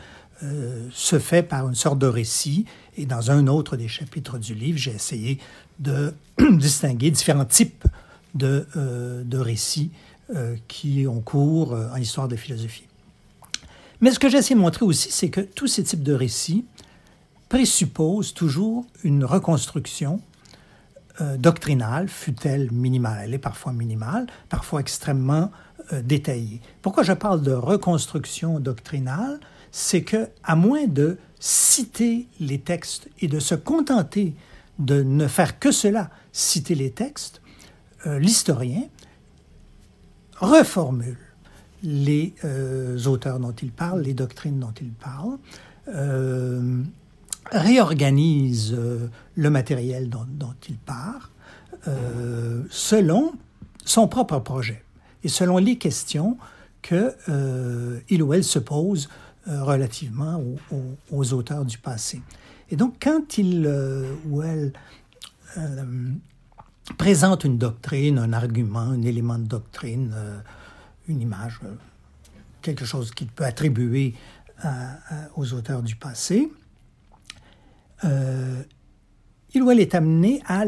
se 0.93 1.19
fait 1.19 1.43
par 1.43 1.67
une 1.67 1.75
sorte 1.75 1.99
de 1.99 2.07
récit. 2.07 2.67
Et 2.99 3.07
dans 3.07 3.31
un 3.31 3.47
autre 3.47 3.77
des 3.77 3.89
chapitres 3.89 4.39
du 4.39 4.55
livre, 4.55 4.79
j'ai 4.79 4.93
essayé 4.93 5.39
de 5.79 6.15
distinguer 6.51 7.11
différents 7.11 7.47
types 7.47 7.85
de, 8.35 8.67
de 8.75 9.39
récits 9.39 9.91
qui 10.69 11.07
ont 11.09 11.21
cours 11.21 11.73
en 11.73 11.97
histoire 11.97 12.29
de 12.29 12.37
philosophie. 12.37 12.86
Mais 14.01 14.11
ce 14.11 14.19
que 14.19 14.29
j'essaie 14.29 14.55
de 14.55 14.61
montrer 14.61 14.85
aussi, 14.85 15.11
c'est 15.11 15.31
que 15.31 15.41
tous 15.41 15.67
ces 15.67 15.83
types 15.83 16.03
de 16.03 16.13
récits 16.13 16.65
présupposent 17.49 18.35
toujours 18.35 18.85
une 19.05 19.25
reconstruction 19.25 20.21
euh, 21.21 21.37
doctrinale, 21.39 22.09
fut-elle 22.09 22.71
minimale. 22.73 23.23
Elle 23.25 23.35
est 23.35 23.39
parfois 23.39 23.73
minimale, 23.73 24.27
parfois 24.49 24.81
extrêmement 24.81 25.51
euh, 25.93 26.03
détaillée. 26.03 26.61
Pourquoi 26.83 27.05
je 27.05 27.13
parle 27.13 27.43
de 27.43 27.53
reconstruction 27.53 28.61
doctrinale? 28.61 29.41
C'est 29.73 30.03
que, 30.03 30.29
à 30.45 30.57
moins 30.57 30.87
de 30.87 31.19
citer 31.41 32.29
les 32.41 32.61
textes 32.61 33.09
et 33.21 33.29
de 33.29 33.41
se 33.41 33.55
contenter 33.55 34.35
de 34.79 35.03
ne 35.03 35.27
faire 35.27 35.59
que 35.59 35.71
cela, 35.71 36.11
citer 36.33 36.75
les 36.75 36.91
textes, 36.91 37.41
euh, 38.07 38.19
l'historien 38.19 38.83
reformule 40.39 41.26
les 41.83 42.35
euh, 42.45 42.99
auteurs 43.07 43.39
dont 43.39 43.53
il 43.53 43.71
parle, 43.71 44.03
les 44.03 44.15
doctrines 44.15 44.59
dont 44.59 44.75
il 44.81 44.91
parle, 44.91 45.39
euh, 45.89 46.83
réorganise 47.53 48.75
euh, 48.77 49.09
le 49.37 49.51
matériel 49.51 50.09
dont, 50.09 50.27
il 50.69 50.77
part 50.79 51.31
selon 52.69 53.33
son 53.85 54.09
propre 54.09 54.41
projet 54.41 54.83
et 55.23 55.29
selon 55.29 55.59
les 55.59 55.79
questions 55.79 56.37
que 56.83 57.15
il 58.09 58.25
ou 58.25 58.35
elle 58.35 58.43
se 58.43 58.59
pose 58.59 59.09
relativement 59.47 60.43
aux, 61.13 61.33
auteurs 61.33 61.65
du 61.65 61.79
passé. 61.79 62.23
Et 62.71 62.77
donc, 62.77 62.97
quand 63.01 63.39
il 63.39 63.73
ou 64.29 64.43
elle 64.43 64.73
présente 66.99 67.45
une 67.45 67.57
doctrine, 67.57 68.19
un 68.19 68.33
argument, 68.33 68.81
un 68.81 69.03
élément 69.03 69.39
de 69.39 69.47
doctrine, 69.47 70.13
une 71.09 71.21
image, 71.21 71.61
euh, 71.65 71.75
quelque 72.63 72.85
chose 72.85 73.11
qu'il 73.11 73.29
peut 73.29 73.45
attribuer 73.45 74.15
aux 75.37 75.53
auteurs 75.53 75.83
du 75.83 75.97
passé, 75.97 76.51
euh, 78.05 78.63
il 79.53 79.63
ou 79.63 79.71
elle 79.71 79.81
est 79.81 79.95
amené 79.95 80.43
à 80.47 80.65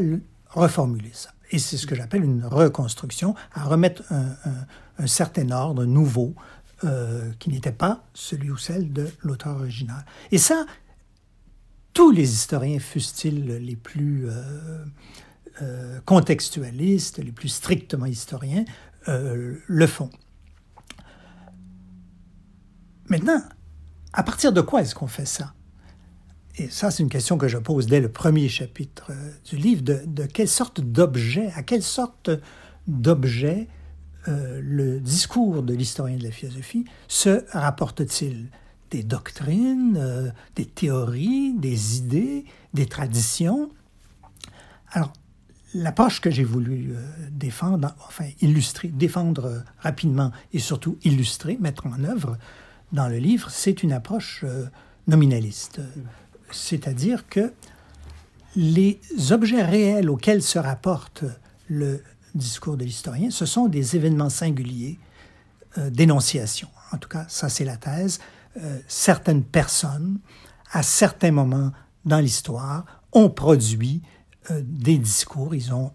reformuler 0.49 1.09
ça. 1.11 1.31
Et 1.49 1.57
c'est 1.57 1.75
ce 1.75 1.87
que 1.87 1.95
j'appelle 1.95 2.23
une 2.23 2.45
reconstruction, 2.45 3.33
à 3.51 3.63
remettre 3.63 4.03
un, 4.11 5.07
certain 5.07 5.49
ordre 5.49 5.85
nouveau 5.85 6.35
euh, 6.83 7.31
qui 7.39 7.49
n'était 7.49 7.71
pas 7.71 8.03
celui 8.13 8.51
ou 8.51 8.57
celle 8.57 8.93
de 8.93 9.07
l'auteur 9.23 9.57
original. 9.57 10.05
Et 10.31 10.37
ça, 10.37 10.67
tous 11.93 12.11
les 12.11 12.31
historiens, 12.31 12.77
fussent-ils 12.77 13.47
les 13.57 13.75
plus 13.75 14.27
contextualistes, 16.05 17.17
les 17.17 17.31
plus 17.31 17.49
strictement 17.49 18.05
historiens, 18.05 18.65
le 19.07 19.87
font. 19.87 20.11
Maintenant, 23.09 23.41
à 24.13 24.21
partir 24.21 24.53
de 24.53 24.61
quoi 24.61 24.81
est-ce 24.81 24.93
qu'on 24.93 25.07
fait 25.07 25.25
ça? 25.25 25.53
Et 26.57 26.69
ça, 26.69 26.91
c'est 26.91 27.01
une 27.01 27.09
question 27.09 27.37
que 27.37 27.47
je 27.47 27.57
pose 27.57 27.87
dès 27.87 28.01
le 28.01 28.11
premier 28.11 28.49
chapitre 28.49 29.07
euh, 29.11 29.31
du 29.49 29.55
livre, 29.55 29.81
de, 29.81 30.25
quelle 30.25 30.47
sorte 30.47 30.81
d'objet, 30.81 31.51
à 31.55 31.63
quelle 31.63 31.81
sorte 31.81 32.29
d'objet 32.87 33.67
euh, 34.27 34.59
le 34.61 34.99
discours 34.99 35.63
de 35.63 35.73
l'historien 35.73 36.17
de 36.17 36.23
la 36.23 36.31
philosophie 36.31 36.85
se 37.07 37.45
rapporte-t-il? 37.51 38.49
Des 38.91 39.03
doctrines, 39.03 39.97
euh, 39.97 40.29
des 40.55 40.65
théories, 40.65 41.53
des 41.53 41.97
idées, 41.97 42.45
des 42.73 42.87
traditions? 42.87 43.69
Alors, 44.91 45.13
l'approche 45.73 46.21
que 46.21 46.29
j'ai 46.29 46.43
voulu 46.43 46.93
défendre, 47.31 47.95
enfin 48.07 48.25
illustrer, 48.41 48.87
défendre 48.87 49.63
rapidement 49.79 50.31
et 50.51 50.59
surtout 50.59 50.97
illustrer, 51.03 51.57
mettre 51.61 51.85
en 51.85 52.03
œuvre, 52.03 52.37
dans 52.91 53.07
le 53.07 53.17
livre, 53.17 53.49
c'est 53.49 53.83
une 53.83 53.91
approche 53.91 54.41
euh, 54.43 54.65
nominaliste. 55.07 55.81
C'est-à-dire 56.51 57.27
que 57.27 57.53
les 58.55 58.99
objets 59.31 59.63
réels 59.63 60.09
auxquels 60.09 60.41
se 60.41 60.57
rapporte 60.57 61.23
le 61.67 62.03
discours 62.33 62.77
de 62.77 62.83
l'historien, 62.83 63.29
ce 63.29 63.45
sont 63.45 63.67
des 63.67 63.95
événements 63.95 64.29
singuliers 64.29 64.97
euh, 65.77 65.89
d'énonciation. 65.89 66.67
En 66.91 66.97
tout 66.97 67.09
cas, 67.09 67.25
ça 67.29 67.49
c'est 67.49 67.65
la 67.65 67.77
thèse. 67.77 68.19
Euh, 68.57 68.79
certaines 68.87 69.43
personnes, 69.43 70.19
à 70.71 70.81
certains 70.81 71.31
moments 71.31 71.71
dans 72.05 72.19
l'histoire, 72.19 72.85
ont 73.11 73.29
produit 73.29 74.01
des 74.61 74.97
discours, 74.97 75.53
ils 75.53 75.73
ont 75.73 75.91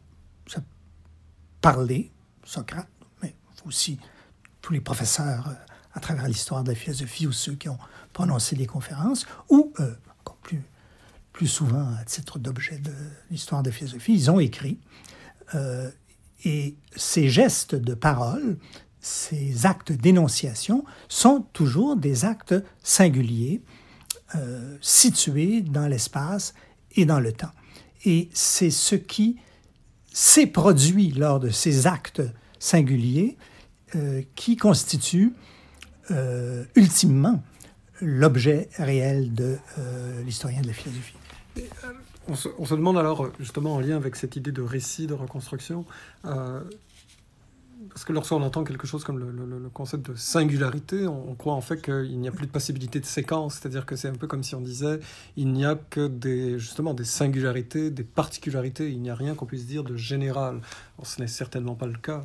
parlé, 1.60 2.12
Socrate, 2.44 2.88
mais 3.20 3.34
aussi 3.66 3.98
tous 4.60 4.72
les 4.72 4.80
professeurs 4.80 5.48
à 5.94 6.00
travers 6.00 6.28
l'histoire 6.28 6.64
de 6.64 6.70
la 6.70 6.74
philosophie 6.74 7.26
ou 7.26 7.32
ceux 7.32 7.54
qui 7.54 7.68
ont 7.68 7.78
prononcé 8.12 8.56
des 8.56 8.66
conférences, 8.66 9.26
ou 9.48 9.72
euh, 9.80 9.94
encore 10.20 10.36
plus, 10.36 10.62
plus 11.32 11.46
souvent 11.46 11.94
à 12.00 12.04
titre 12.04 12.38
d'objet 12.38 12.78
de 12.78 12.92
l'histoire 13.30 13.62
de 13.62 13.70
la 13.70 13.76
philosophie, 13.76 14.14
ils 14.14 14.30
ont 14.30 14.40
écrit. 14.40 14.78
Euh, 15.54 15.90
et 16.44 16.76
ces 16.96 17.28
gestes 17.28 17.74
de 17.74 17.94
parole, 17.94 18.58
ces 19.00 19.66
actes 19.66 19.92
d'énonciation 19.92 20.84
sont 21.08 21.46
toujours 21.52 21.96
des 21.96 22.24
actes 22.24 22.54
singuliers, 22.82 23.62
euh, 24.34 24.76
situés 24.80 25.62
dans 25.62 25.86
l'espace 25.86 26.54
et 26.96 27.04
dans 27.04 27.20
le 27.20 27.32
temps. 27.32 27.52
Et 28.04 28.28
c'est 28.32 28.70
ce 28.70 28.94
qui 28.96 29.36
ces 30.12 30.46
produits 30.46 31.10
lors 31.10 31.40
de 31.40 31.50
ces 31.50 31.86
actes 31.86 32.22
singuliers 32.60 33.36
qui 34.34 34.56
constituent 36.08 36.68
ultimement 36.76 37.42
l'objet 38.00 38.68
réel 38.76 39.34
de 39.34 39.56
l'historien 40.24 40.60
de 40.60 40.68
la 40.68 40.72
philosophie. 40.72 41.16
On 42.26 42.34
se, 42.34 42.48
on 42.58 42.64
se, 42.64 42.74
demande 42.74 42.96
alors, 42.96 43.30
justement 43.38 43.74
en 43.74 43.80
lien 43.80 43.96
avec 43.96 44.16
cette 44.16 44.36
idée 44.36 44.50
de 44.50 44.62
récit, 44.62 45.06
de 45.06 45.14
reconstruction, 45.14 45.84
parce 47.94 48.04
que 48.04 48.12
lorsqu'on 48.12 48.42
entend 48.42 48.64
quelque 48.64 48.86
chose 48.86 49.04
comme 49.04 49.18
le, 49.18 49.68
concept 49.70 50.10
de 50.10 50.16
singularité, 50.16 51.06
on, 51.06 51.34
croit 51.34 51.54
en 51.54 51.60
fait 51.60 51.80
qu'il 51.80 52.18
n'y 52.18 52.28
a 52.28 52.32
plus 52.32 52.46
de 52.46 52.50
possibilité 52.50 53.00
de 53.00 53.06
séquence, 53.06 53.54
c'est-à-dire 53.54 53.86
que 53.86 53.96
c'est 53.96 54.08
un 54.08 54.14
peu 54.14 54.26
comme 54.26 54.42
si 54.42 54.54
on 54.54 54.60
disait 54.60 55.00
il 55.36 55.52
n'y 55.52 55.64
a 55.64 55.74
que 55.74 56.06
des, 56.06 56.58
justement 56.58 56.94
des 56.94 57.04
singularités, 57.04 57.90
des 57.90 58.04
particularités, 58.04 58.90
il 58.90 59.00
n'y 59.00 59.10
a 59.10 59.14
rien 59.14 59.34
qu'on 59.34 59.46
puisse 59.46 59.66
dire 59.66 59.84
de 59.84 59.96
général. 59.96 60.60
ce 61.02 61.20
n'est 61.20 61.26
certainement 61.26 61.74
pas 61.74 61.86
le 61.86 61.98
cas. 61.98 62.24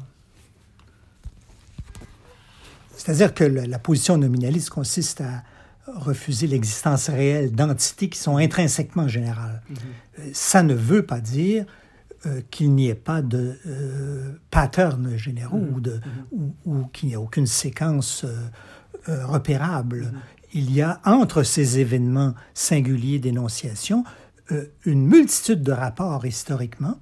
C'est-à-dire 3.00 3.34
que 3.34 3.46
la 3.46 3.80
position 3.80 4.18
nominaliste 4.18 4.70
consiste 4.70 5.22
à 5.22 5.44
refuser 5.88 6.48
l'existence 6.48 7.10
réelle 7.10 7.54
d'entités 7.54 8.10
qui 8.10 8.20
sont 8.20 8.36
intrinsèquement 8.36 9.08
générales. 9.08 9.62
Mm-hmm. 9.72 10.34
Ça 10.34 10.64
ne 10.64 10.74
veut 10.74 11.06
pas 11.06 11.22
dire 11.22 11.66
euh, 12.26 12.42
qu'il 12.52 12.76
n'y 12.76 12.90
ait 12.90 12.96
pas 12.96 13.22
de 13.22 13.58
euh, 13.66 14.34
patterns 14.52 15.16
généraux 15.16 15.66
ou, 15.76 15.80
de, 15.80 15.94
mm-hmm. 15.94 16.52
ou, 16.66 16.84
qu'il 16.92 17.08
n'y 17.08 17.14
ait 17.14 17.18
aucune 17.18 17.48
séquence 17.48 18.26
euh, 19.08 19.26
repérable. 19.26 20.12
Il 20.54 20.70
y 20.74 20.82
a 20.82 21.00
entre 21.06 21.44
ces 21.44 21.80
événements 21.80 22.34
singuliers 22.54 23.20
d'énonciation 23.20 24.04
une 24.84 25.06
multitude 25.06 25.62
de 25.62 25.72
rapports 25.72 26.26
historiquement, 26.26 27.00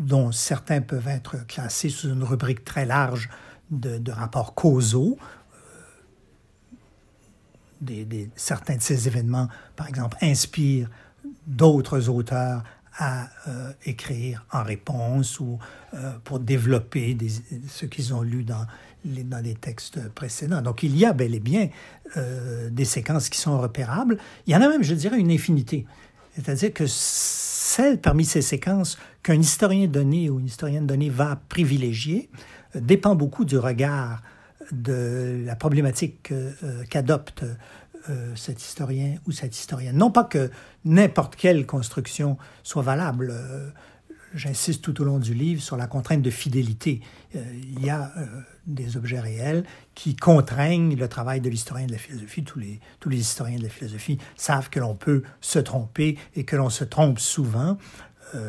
dont 0.00 0.32
certains 0.32 0.80
peuvent 0.80 1.08
être 1.08 1.46
classés 1.46 1.88
sous 1.88 2.08
une 2.08 2.24
rubrique 2.24 2.64
très 2.64 2.86
large 2.86 3.28
de, 3.70 4.10
rapports 4.10 4.54
causaux. 4.54 5.18
Des, 7.80 8.28
certains 8.36 8.76
de 8.76 8.82
ces 8.82 9.08
événements, 9.08 9.48
par 9.74 9.88
exemple, 9.88 10.18
inspirent 10.20 10.90
d'autres 11.46 12.08
auteurs 12.08 12.62
à 12.98 13.28
euh, 13.48 13.72
écrire 13.86 14.44
en 14.52 14.62
réponse 14.62 15.40
ou 15.40 15.58
euh, 15.94 16.12
pour 16.24 16.40
développer 16.40 17.16
ce 17.68 17.86
qu'ils 17.86 18.12
ont 18.12 18.22
lu 18.22 18.44
dans 18.44 18.66
les, 19.04 19.54
textes 19.54 20.08
précédents. 20.10 20.60
Donc 20.60 20.82
il 20.82 20.96
y 20.96 21.06
a 21.06 21.12
bel 21.12 21.34
et 21.34 21.40
bien 21.40 21.68
euh, 22.16 22.68
des 22.70 22.84
séquences 22.84 23.28
qui 23.28 23.38
sont 23.38 23.58
repérables. 23.58 24.18
Il 24.46 24.52
y 24.52 24.56
en 24.56 24.60
a 24.60 24.68
même, 24.68 24.82
je 24.82 24.94
dirais, 24.94 25.18
une 25.18 25.30
infinité. 25.30 25.86
C'est-à-dire 26.34 26.72
que 26.74 26.84
celle 26.86 28.00
parmi 28.00 28.24
ces 28.24 28.42
séquences 28.42 28.98
qu'un 29.22 29.40
historien 29.40 29.86
donné 29.86 30.30
ou 30.30 30.40
une 30.40 30.46
historienne 30.46 30.86
donnée 30.86 31.10
va 31.10 31.36
privilégier 31.48 32.30
dépend 32.74 33.14
beaucoup 33.14 33.44
du 33.44 33.58
regard 33.58 34.22
de 34.72 35.42
la 35.44 35.56
problématique 35.56 36.32
qu'adopte 36.88 37.44
euh, 38.08 38.34
cet 38.34 38.62
historien 38.62 39.16
ou 39.26 39.32
cette 39.32 39.54
historienne. 39.54 39.96
Non 39.96 40.10
pas 40.10 40.24
que 40.24 40.50
n'importe 40.86 41.36
quelle 41.36 41.66
construction 41.66 42.38
soit 42.62 42.82
valable. 42.82 43.28
Euh, 43.30 43.68
j'insiste 44.32 44.80
tout 44.80 45.02
au 45.02 45.04
long 45.04 45.18
du 45.18 45.34
livre 45.34 45.60
sur 45.60 45.76
la 45.76 45.86
contrainte 45.86 46.22
de 46.22 46.30
fidélité. 46.30 47.02
Euh, 47.36 47.42
il 47.52 47.84
y 47.84 47.90
a 47.90 48.10
des 48.66 48.96
objets 48.96 49.20
réels 49.20 49.64
qui 49.94 50.16
contraignent 50.16 50.96
le 50.96 51.08
travail 51.08 51.42
de 51.42 51.50
l'historien 51.50 51.86
de 51.86 51.92
la 51.92 51.98
philosophie. 51.98 52.42
Tous 52.42 52.58
les, 52.58 52.80
tous 53.00 53.10
les 53.10 53.18
historiens 53.18 53.58
de 53.58 53.64
la 53.64 53.68
philosophie 53.68 54.16
savent 54.34 54.70
que 54.70 54.80
l'on 54.80 54.94
peut 54.94 55.22
se 55.42 55.58
tromper 55.58 56.16
et 56.34 56.44
que 56.44 56.56
l'on 56.56 56.70
se 56.70 56.84
trompe 56.84 57.18
souvent, 57.18 57.76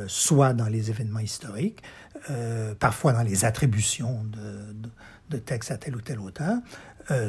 soit 0.08 0.54
dans 0.54 0.68
les 0.68 0.90
événements 0.90 1.20
historiques, 1.20 1.82
parfois 2.80 3.14
dans 3.14 3.24
les 3.24 3.46
attributions 3.46 4.24
de, 5.30 5.38
textes 5.38 5.72
à 5.72 5.78
tel 5.78 5.96
ou 5.96 6.02
tel 6.02 6.20
auteur, 6.20 6.58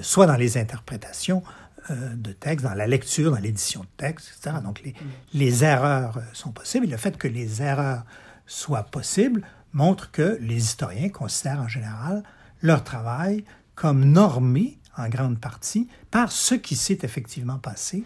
soit 0.03 0.27
dans 0.27 0.37
les 0.37 0.59
interprétations 0.59 1.43
euh, 1.91 2.15
de 2.15 2.31
texte, 2.31 2.65
dans 2.65 2.75
la 2.75 2.87
lecture, 2.87 3.33
dans 3.33 3.41
l'édition 3.41 3.81
de 3.81 3.89
texte, 3.97 4.37
etc. 4.37 4.59
Donc 4.63 4.81
les, 4.85 4.95
les, 5.35 5.65
erreurs 5.65 6.17
sont 6.33 6.53
possibles. 6.53 6.87
Et 6.87 6.89
le 6.89 6.97
fait 6.97 7.19
que 7.19 7.27
les 7.27 7.61
erreurs 7.61 8.05
soient 8.47 8.85
possibles 8.85 9.43
montre 9.73 10.13
que 10.13 10.39
les 10.41 10.59
historiens 10.59 11.09
considèrent 11.09 11.61
en 11.61 11.67
général 11.67 12.23
leur 12.61 12.85
travail 12.85 13.45
comme 13.75 14.05
normé 14.05 14.79
en 14.97 15.09
grande 15.09 15.41
partie 15.41 15.89
par 16.13 16.31
ce 16.31 16.55
qui 16.55 16.77
s'est 16.77 16.99
effectivement 17.03 17.59
passé 17.59 18.05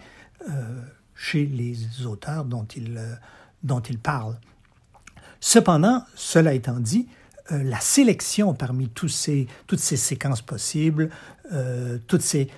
euh, 0.49 0.81
chez 1.15 1.45
les 1.45 2.07
auteurs 2.07 2.47
dont 2.47 2.65
ils, 2.77 2.97
euh, 2.97 3.15
dont 3.63 3.81
ils 3.81 3.99
parlent. 3.99 4.39
Cependant, 5.41 6.05
cela 6.15 6.55
étant 6.55 6.81
dit, 6.81 7.09
la 7.51 7.79
sélection 7.79 8.55
parmi 8.55 8.91
ces, 9.09 9.47
toutes 9.67 9.79
ces 9.79 9.97
séquences 9.97 10.43
possibles, 10.43 11.11
toutes 12.09 12.23
ces, 12.23 12.49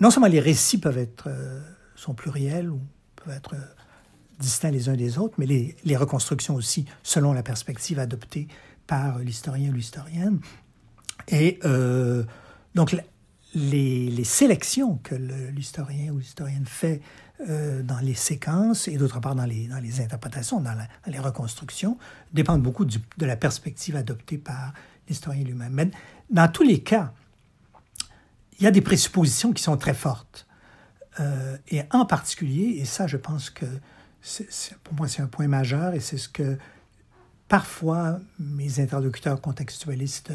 non 0.00 0.10
seulement 0.10 0.28
les 0.28 0.40
récits 0.40 0.78
peuvent 0.78 0.98
être 0.98 1.28
euh, 1.28 1.60
sont 1.94 2.14
pluriels 2.14 2.70
ou 2.70 2.80
peuvent 3.16 3.34
être 3.34 3.54
euh, 3.54 3.74
distincts 4.38 4.70
les 4.70 4.88
uns 4.88 4.96
des 4.96 5.18
autres, 5.18 5.34
mais 5.38 5.46
les, 5.46 5.96
reconstructions 5.96 6.54
aussi, 6.54 6.84
selon 7.02 7.32
la 7.32 7.42
perspective 7.42 7.98
adoptée 7.98 8.48
par 8.86 9.18
l'historien 9.18 9.70
ou 9.70 9.74
l'historienne. 9.74 10.40
Et 11.28 11.58
euh, 11.64 12.22
donc, 12.74 12.94
les, 13.54 14.10
les, 14.10 14.24
sélections 14.24 14.98
que 15.02 15.14
l'historien 15.14 16.12
ou 16.12 16.18
l'historienne 16.18 16.66
fait 16.66 17.00
dans 17.38 17.98
les 18.00 18.14
séquences 18.14 18.88
et 18.88 18.96
d'autre 18.96 19.20
part 19.20 19.34
dans 19.34 19.44
les, 19.44 19.68
dans 19.68 19.78
les 19.78 20.00
interprétations, 20.00 20.60
dans, 20.60 20.74
les 21.06 21.18
reconstructions, 21.18 21.98
dépendent 22.32 22.62
beaucoup 22.62 22.84
de 22.86 23.26
la 23.26 23.36
perspective 23.36 23.94
adoptée 23.94 24.38
par 24.38 24.72
l'historien 25.08 25.44
lui-même. 25.44 25.72
Mais 25.72 25.90
dans 26.30 26.48
tous 26.48 26.62
les 26.62 26.80
cas, 26.80 27.12
il 28.58 28.64
y 28.64 28.66
a 28.66 28.70
des 28.70 28.80
présuppositions 28.80 29.52
qui 29.52 29.62
sont 29.62 29.76
très 29.76 29.94
fortes. 29.94 30.46
Euh, 31.20 31.56
et 31.68 31.82
en 31.92 32.04
particulier, 32.04 32.78
et 32.80 32.84
ça, 32.84 33.06
je 33.06 33.16
pense 33.16 33.50
que 33.50 33.66
pour 34.82 34.94
moi, 34.94 35.08
c'est 35.08 35.22
un 35.22 35.26
point 35.28 35.48
majeur, 35.48 35.94
et 35.94 36.00
c'est 36.00 36.16
ce 36.16 36.28
que 36.28 36.58
parfois 37.48 38.18
mes 38.38 38.80
interlocuteurs 38.80 39.40
contextualistes 39.40 40.32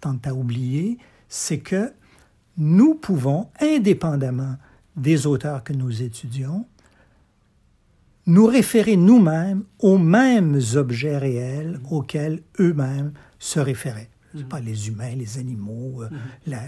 tentent 0.00 0.26
à 0.26 0.34
oublier, 0.34 0.98
c'est 1.28 1.58
que 1.58 1.92
nous 2.56 2.94
pouvons, 2.94 3.48
indépendamment 3.60 4.56
des 4.98 5.26
auteurs 5.26 5.64
que 5.64 5.72
nous 5.72 6.02
étudions, 6.02 6.66
nous 8.26 8.46
référer 8.46 8.96
nous-mêmes 8.96 9.64
aux 9.78 9.98
mêmes 9.98 10.60
objets 10.74 11.16
réels 11.16 11.80
auxquels 11.90 12.42
eux-mêmes 12.60 13.12
se 13.38 13.58
référaient. 13.58 14.10
Pas 14.50 14.60
les 14.60 14.88
humains, 14.88 15.14
les 15.16 15.38
animaux, 15.38 16.02
euh, 16.02 16.10
la, 16.46 16.60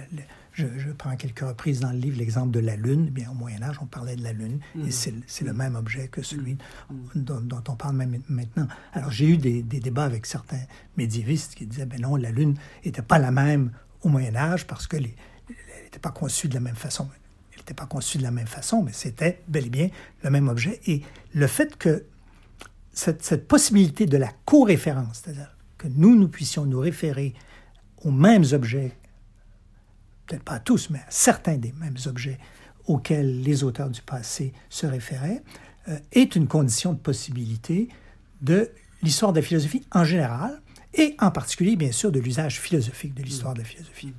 je, 0.52 0.92
prends 0.96 1.16
quelques 1.16 1.40
reprises 1.40 1.80
dans 1.80 1.92
le 1.92 1.98
livre 1.98 2.18
l'exemple 2.18 2.50
de 2.50 2.60
la 2.60 2.76
Lune. 2.76 3.06
Eh 3.08 3.10
bien, 3.10 3.30
au 3.30 3.34
Moyen 3.34 3.62
Âge, 3.62 3.76
on 3.80 3.86
parlait 3.86 4.16
de 4.16 4.22
la 4.22 4.32
Lune, 4.32 4.60
et 4.76 4.88
mm. 4.88 5.22
c'est 5.26 5.44
le 5.44 5.52
même 5.52 5.76
objet 5.76 6.08
que 6.08 6.22
celui 6.22 6.56
mm. 6.90 6.96
dont, 7.14 7.62
on 7.68 7.76
parle 7.76 7.96
même 7.96 8.20
maintenant. 8.28 8.66
Alors, 8.92 9.10
j'ai 9.10 9.28
eu 9.28 9.36
des, 9.36 9.62
débats 9.62 10.04
avec 10.04 10.26
certains 10.26 10.60
médiévistes 10.96 11.54
qui 11.54 11.66
disaient, 11.66 11.86
ben 11.86 12.00
non, 12.00 12.16
la 12.16 12.30
Lune 12.30 12.56
n'était 12.84 13.02
pas 13.02 13.18
la 13.18 13.30
même 13.30 13.72
au 14.02 14.08
Moyen 14.08 14.34
Âge 14.34 14.66
parce 14.66 14.86
qu'elle 14.86 15.08
n'était 15.84 16.00
pas 16.00 16.10
conçue 16.10 16.48
de 16.48 16.54
la 16.54 16.60
même 16.60 16.76
façon. 16.76 17.08
N'était 17.70 17.82
pas 17.82 17.86
conçue 17.86 18.18
de 18.18 18.24
la 18.24 18.32
même 18.32 18.48
façon, 18.48 18.82
mais 18.82 18.90
c'était 18.92 19.42
bel 19.46 19.66
et 19.66 19.70
bien 19.70 19.90
le 20.24 20.30
même 20.30 20.48
objet. 20.48 20.80
Et 20.88 21.02
le 21.32 21.46
fait 21.46 21.76
que 21.76 22.04
cette, 22.92 23.22
cette 23.22 23.46
possibilité 23.46 24.06
de 24.06 24.16
la 24.16 24.32
co-référence, 24.44 25.22
c'est-à-dire 25.22 25.56
que 25.78 25.86
nous, 25.86 26.16
nous 26.16 26.26
puissions 26.26 26.66
nous 26.66 26.80
référer 26.80 27.32
aux 28.02 28.10
mêmes 28.10 28.42
objets 28.50 28.96
peut-être 30.26 30.42
pas 30.42 30.54
à 30.54 30.58
tous, 30.58 30.90
mais 30.90 30.98
à 30.98 31.06
certains 31.10 31.58
des 31.58 31.72
mêmes 31.78 31.96
objets 32.06 32.38
auxquels 32.86 33.40
les 33.40 33.62
auteurs 33.62 33.88
du 33.88 34.02
passé 34.02 34.52
se 34.68 34.88
référaient, 34.88 35.44
euh, 35.88 35.96
est 36.10 36.34
une 36.34 36.48
condition 36.48 36.92
de 36.92 36.98
possibilité 36.98 37.88
de 38.40 38.68
l'histoire 39.00 39.32
de 39.32 39.38
la 39.38 39.46
philosophie 39.46 39.86
en 39.92 40.02
général, 40.02 40.60
et 40.94 41.14
en 41.20 41.30
particulier, 41.30 41.76
bien 41.76 41.92
sûr, 41.92 42.10
de 42.10 42.18
l'usage 42.18 42.58
philosophique 42.58 43.14
de 43.14 43.22
l'histoire 43.22 43.54
de 43.54 43.60
la 43.60 43.64
philosophie. 43.64 44.12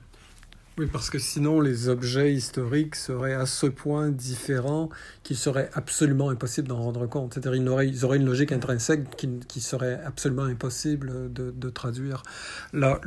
Parce 0.88 1.10
que 1.10 1.20
sinon 1.20 1.60
les 1.60 1.90
objets 1.90 2.34
historiques 2.34 2.96
seraient 2.96 3.34
à 3.34 3.46
ce 3.46 3.68
point 3.68 4.10
différents 4.10 4.90
qu'il 5.24 5.38
serait 5.38 5.70
absolument 5.74 6.30
impossible 6.30 6.68
d'en 6.68 6.82
rendre 6.82 7.08
compte. 7.08 7.34
C'est-à-dire 7.34 7.54
qu'ils 7.54 8.06
auraient, 8.06 8.18
une 8.18 8.26
logique 8.26 8.52
intrinsèque 8.52 9.06
qui, 9.48 9.62
serait 9.62 10.00
absolument 10.06 10.44
impossible 10.44 11.32
de, 11.34 11.70
traduire. 11.70 12.24
Là, 12.74 13.00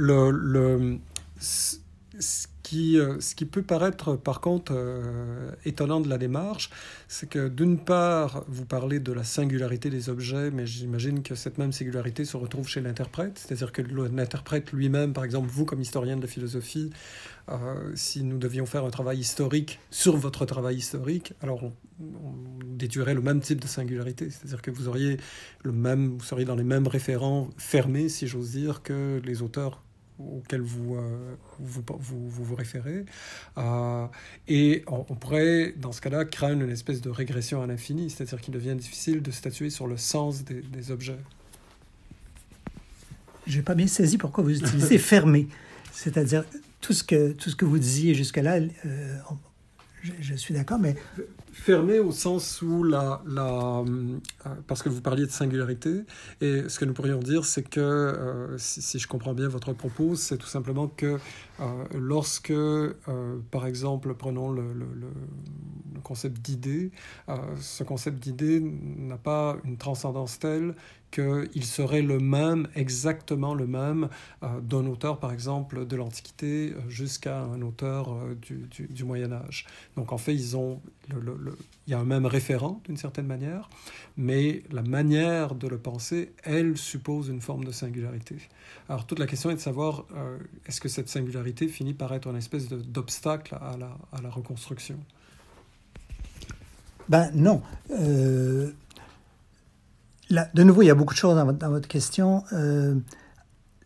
euh, 2.72 3.20
ce 3.20 3.34
qui 3.34 3.44
peut 3.44 3.62
paraître 3.62 4.16
par 4.16 4.40
contre 4.40 4.72
euh, 4.74 5.50
étonnant 5.64 6.00
de 6.00 6.08
la 6.08 6.18
démarche, 6.18 6.70
c'est 7.08 7.28
que 7.28 7.48
d'une 7.48 7.78
part, 7.78 8.44
vous 8.48 8.64
parlez 8.64 9.00
de 9.00 9.12
la 9.12 9.24
singularité 9.24 9.90
des 9.90 10.08
objets, 10.08 10.50
mais 10.50 10.66
j'imagine 10.66 11.22
que 11.22 11.34
cette 11.34 11.58
même 11.58 11.72
singularité 11.72 12.24
se 12.24 12.36
retrouve 12.36 12.68
chez 12.68 12.80
l'interprète, 12.80 13.38
c'est-à-dire 13.38 13.72
que 13.72 13.82
l'interprète 13.82 14.72
lui-même, 14.72 15.12
par 15.12 15.24
exemple, 15.24 15.48
vous 15.48 15.64
comme 15.64 15.80
historien 15.80 16.16
de 16.16 16.26
philosophie, 16.26 16.90
euh, 17.50 17.92
si 17.94 18.24
nous 18.24 18.38
devions 18.38 18.66
faire 18.66 18.84
un 18.84 18.90
travail 18.90 19.18
historique 19.18 19.78
sur 19.90 20.16
votre 20.16 20.46
travail 20.46 20.76
historique, 20.76 21.34
alors 21.42 21.62
on, 21.62 21.72
déduirait 22.74 23.14
le 23.14 23.20
même 23.20 23.40
type 23.40 23.60
de 23.60 23.68
singularité, 23.68 24.30
c'est-à-dire 24.30 24.60
que 24.60 24.72
vous 24.72 24.88
auriez 24.88 25.18
le 25.62 25.70
même, 25.70 26.16
vous 26.16 26.24
seriez 26.24 26.44
dans 26.44 26.56
les 26.56 26.64
mêmes 26.64 26.88
référents 26.88 27.48
fermés, 27.56 28.08
si 28.08 28.26
j'ose 28.26 28.50
dire, 28.50 28.82
que 28.82 29.22
les 29.24 29.42
auteurs 29.42 29.83
auxquels 30.18 30.60
vous, 30.60 30.96
euh, 30.96 31.34
vous, 31.58 31.82
vous, 31.98 32.28
vous, 32.28 32.54
référez. 32.54 33.04
Euh, 33.58 34.06
et 34.48 34.84
on, 34.86 35.14
pourrait, 35.14 35.74
dans 35.76 35.92
ce 35.92 36.00
cas-là, 36.00 36.24
craindre 36.24 36.62
une 36.62 36.70
espèce 36.70 37.00
de 37.00 37.10
régression 37.10 37.62
à 37.62 37.66
l'infini, 37.66 38.10
c'est-à-dire 38.10 38.40
qu'il 38.40 38.54
devient 38.54 38.76
difficile 38.76 39.22
de 39.22 39.30
statuer 39.30 39.70
sur 39.70 39.86
le 39.86 39.96
sens 39.96 40.44
des, 40.44 40.62
des 40.62 40.90
objets. 40.90 41.18
Je 43.46 43.56
n'ai 43.56 43.62
pas 43.62 43.74
bien 43.74 43.86
saisi 43.86 44.18
pourquoi 44.18 44.44
vous 44.44 44.56
utilisez 44.56 44.98
fermé. 44.98 45.48
C'est-à-dire, 45.92 46.44
tout 46.84 46.92
ce 46.92 47.02
que, 47.02 47.32
tout 47.32 47.48
ce 47.48 47.56
que 47.56 47.64
vous 47.64 47.78
disiez 47.78 48.14
jusque-là, 48.14 48.58
euh, 48.84 49.18
je, 50.20 50.34
suis 50.34 50.54
d'accord, 50.54 50.78
mais... 50.78 50.94
Fermé 51.52 52.00
au 52.00 52.10
sens 52.10 52.62
où 52.62 52.82
la. 52.82 53.22
Euh, 53.28 54.08
parce 54.66 54.82
que 54.82 54.88
vous 54.88 55.00
parliez 55.00 55.24
de 55.24 55.30
singularité, 55.30 56.02
et 56.40 56.68
ce 56.68 56.80
que 56.80 56.84
nous 56.84 56.94
pourrions 56.94 57.20
dire, 57.20 57.44
c'est 57.44 57.62
que, 57.62 57.80
euh, 57.80 58.58
si, 58.58 58.98
je 58.98 59.06
comprends 59.06 59.34
bien 59.34 59.46
votre 59.46 59.72
propos, 59.72 60.16
c'est 60.16 60.36
tout 60.36 60.48
simplement 60.48 60.88
que 60.88 61.18
lorsque, 61.94 62.52
par 63.52 63.66
exemple, 63.66 64.14
prenons 64.14 64.50
le, 64.50 64.72
le 64.72 64.86
concept 66.04 66.40
d'idée, 66.40 66.92
ce 67.60 67.82
concept 67.82 68.22
d'idée 68.22 68.60
n'a 68.60 69.16
pas 69.16 69.56
une 69.64 69.76
transcendance 69.76 70.38
telle 70.38 70.74
qu'il 71.14 71.64
serait 71.64 72.02
le 72.02 72.18
même, 72.18 72.66
exactement 72.74 73.54
le 73.54 73.68
même, 73.68 74.08
euh, 74.42 74.60
d'un 74.60 74.84
auteur, 74.86 75.20
par 75.20 75.32
exemple, 75.32 75.86
de 75.86 75.96
l'Antiquité 75.96 76.72
euh, 76.72 76.90
jusqu'à 76.90 77.40
un 77.40 77.62
auteur 77.62 78.12
euh, 78.12 78.34
du, 78.34 79.04
Moyen 79.04 79.30
Âge. 79.30 79.66
Donc 79.96 80.12
en 80.12 80.18
fait, 80.18 80.34
ils 80.34 80.56
ont 80.56 80.80
il 81.10 81.90
y 81.90 81.94
a 81.94 81.98
un 81.98 82.04
même 82.04 82.24
référent, 82.24 82.80
d'une 82.86 82.96
certaine 82.96 83.26
manière, 83.26 83.68
mais 84.16 84.62
la 84.72 84.82
manière 84.82 85.54
de 85.54 85.68
le 85.68 85.78
penser, 85.78 86.32
elle 86.42 86.78
suppose 86.78 87.28
une 87.28 87.42
forme 87.42 87.64
de 87.64 87.72
singularité. 87.72 88.36
Alors 88.88 89.06
toute 89.06 89.18
la 89.18 89.26
question 89.26 89.50
est 89.50 89.54
de 89.54 89.60
savoir, 89.60 90.06
est-ce 90.64 90.80
que 90.80 90.88
cette 90.88 91.10
singularité 91.10 91.68
finit 91.68 91.92
par 91.92 92.14
être 92.14 92.26
une 92.26 92.36
espèce 92.36 92.68
d'obstacle 92.68 93.54
à 93.60 93.76
la 93.76 94.30
reconstruction? 94.30 94.98
Ben 97.08 97.30
non 97.34 97.62
de 100.54 100.62
nouveau, 100.62 100.82
il 100.82 100.86
y 100.86 100.90
a 100.90 100.94
beaucoup 100.94 101.14
de 101.14 101.18
choses 101.18 101.36
dans, 101.36 101.70
votre 101.70 101.88
question. 101.88 102.44
Euh, 102.52 102.94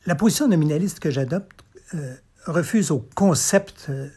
la 0.07 0.15
position 0.15 0.49
nominaliste 0.49 1.01
que 1.01 1.11
j'adopte 1.11 1.65
euh, 1.95 2.15
refuse 2.47 2.91
au 2.91 3.07
concept 3.15 3.87
euh, 3.89 4.09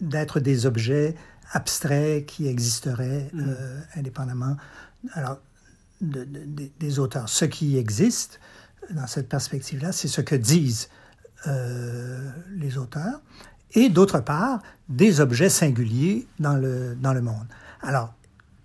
d'être 0.00 0.40
des 0.40 0.66
objets 0.66 1.14
abstraits 1.52 2.26
qui 2.26 2.46
existeraient 2.46 3.30
mm. 3.32 3.54
indépendamment 3.96 4.56
alors, 5.12 5.38
des 6.00 6.98
auteurs. 6.98 7.28
Ce 7.28 7.44
qui 7.44 7.76
existe 7.76 8.40
dans 8.90 9.06
cette 9.06 9.28
perspective-là, 9.28 9.92
c'est 9.92 10.08
ce 10.08 10.20
que 10.20 10.34
disent 10.34 10.88
les 11.46 12.78
auteurs, 12.78 13.20
et 13.74 13.88
d'autre 13.88 14.20
part, 14.20 14.60
des 14.88 15.20
objets 15.20 15.48
singuliers 15.48 16.26
dans 16.38 16.54
le, 16.54 16.94
dans 16.94 17.12
le 17.12 17.20
monde. 17.20 17.46
Alors, 17.82 18.14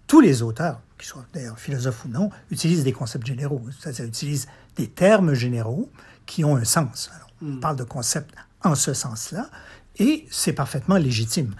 tous 0.07 0.21
les 0.21 0.41
auteurs, 0.41 0.81
qui 0.97 1.07
soient 1.07 1.25
d'ailleurs 1.33 1.59
philosophes 1.59 2.05
ou 2.05 2.09
non, 2.09 2.29
utilisent 2.51 2.83
des 2.83 2.93
concepts 2.93 3.25
généraux, 3.25 3.61
c'est-à-dire 3.79 4.05
utilisent 4.05 4.47
des 4.75 4.87
termes 4.87 5.33
généraux 5.33 5.89
qui 6.25 6.43
ont 6.43 6.55
un 6.55 6.63
sens. 6.63 7.09
on 7.41 7.45
hmm. 7.45 7.59
parle 7.59 7.75
de 7.77 7.83
concepts 7.83 8.33
en 8.63 8.75
ce 8.75 8.93
sens-là, 8.93 9.49
et 9.97 10.27
c'est 10.29 10.53
parfaitement 10.53 10.97
légitime. 10.97 11.55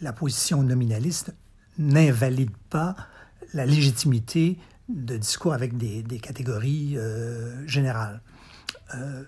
la 0.00 0.12
position 0.12 0.62
nominaliste 0.62 1.32
n'invalide 1.78 2.50
pas 2.68 2.96
la 3.54 3.66
légitimité 3.66 4.58
de 4.88 5.16
discours 5.16 5.52
avec 5.52 5.76
des, 5.76 6.18
catégories 6.20 6.96
euh, 6.96 7.66
générales. 7.66 8.20
Euh, 8.94 9.22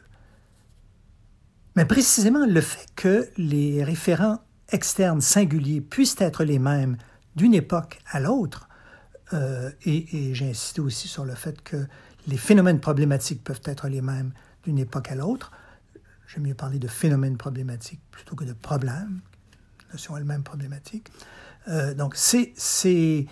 mais 1.76 1.84
précisément 1.84 2.46
le 2.46 2.60
fait 2.60 2.86
que 2.96 3.28
les 3.36 3.82
référents 3.82 4.40
externes 4.70 5.20
singuliers 5.20 5.80
puissent 5.80 6.20
être 6.20 6.44
les 6.44 6.58
mêmes 6.58 6.96
d'une 7.36 7.54
époque 7.54 8.00
à 8.10 8.20
l'autre, 8.20 8.68
euh, 9.32 9.70
et, 9.84 10.34
j'ai 10.34 10.50
insisté 10.50 10.80
aussi 10.80 11.08
sur 11.08 11.24
le 11.24 11.34
fait 11.34 11.62
que 11.62 11.86
les 12.26 12.36
phénomènes 12.36 12.80
problématiques 12.80 13.42
peuvent 13.42 13.62
être 13.64 13.88
les 13.88 14.02
mêmes 14.02 14.32
d'une 14.64 14.78
époque 14.78 15.10
à 15.10 15.14
l'autre. 15.14 15.50
J'aime 16.28 16.44
mieux 16.44 16.54
parler 16.54 16.78
de 16.78 16.88
phénomènes 16.88 17.36
problématiques 17.36 18.00
plutôt 18.10 18.36
que 18.36 18.44
de 18.44 18.52
problèmes. 18.52 19.20
Notion 19.92 20.16
elle-même 20.16 20.42
problématique. 20.42 21.08
Euh, 21.68 21.94
donc, 21.94 22.16
ces, 22.16 22.52
ces 22.56 23.26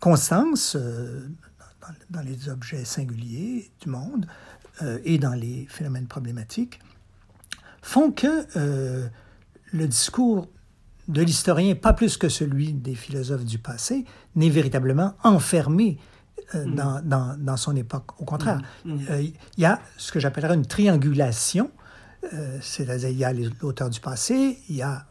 constances 0.00 0.76
euh, 0.76 1.28
dans, 2.10 2.20
les 2.20 2.48
objets 2.48 2.84
singuliers 2.84 3.70
du 3.80 3.88
monde 3.88 4.26
et 5.04 5.18
dans 5.18 5.34
les 5.34 5.66
phénomènes 5.68 6.06
problématiques 6.06 6.78
font 7.82 8.10
que 8.10 9.08
le 9.72 9.86
discours 9.86 10.48
de 11.08 11.22
l'historien, 11.22 11.74
pas 11.74 11.94
plus 11.94 12.16
que 12.16 12.28
celui 12.28 12.72
des 12.72 12.94
philosophes 12.94 13.44
du 13.44 13.58
passé, 13.58 14.04
n'est 14.36 14.50
véritablement 14.50 15.14
enfermé 15.24 15.98
euh, 16.54 16.66
mm. 16.66 17.02
dans, 17.02 17.36
dans, 17.38 17.56
son 17.56 17.74
époque. 17.76 18.20
Au 18.20 18.24
contraire, 18.24 18.60
mm. 18.84 18.92
Mm. 18.94 19.06
Euh, 19.10 19.22
il 19.22 19.34
y 19.56 19.64
a 19.64 19.80
ce 19.96 20.12
que 20.12 20.20
j'appellerais 20.20 20.54
une 20.54 20.66
triangulation, 20.66 21.70
euh, 22.34 22.58
c'est-à-dire 22.60 23.08
il 23.08 23.18
y 23.18 23.24
a 23.24 23.32
l'auteur 23.32 23.88
du 23.90 24.00
passé, 24.00 24.58
il 24.68 24.76
y 24.76 24.82
a 24.82 25.06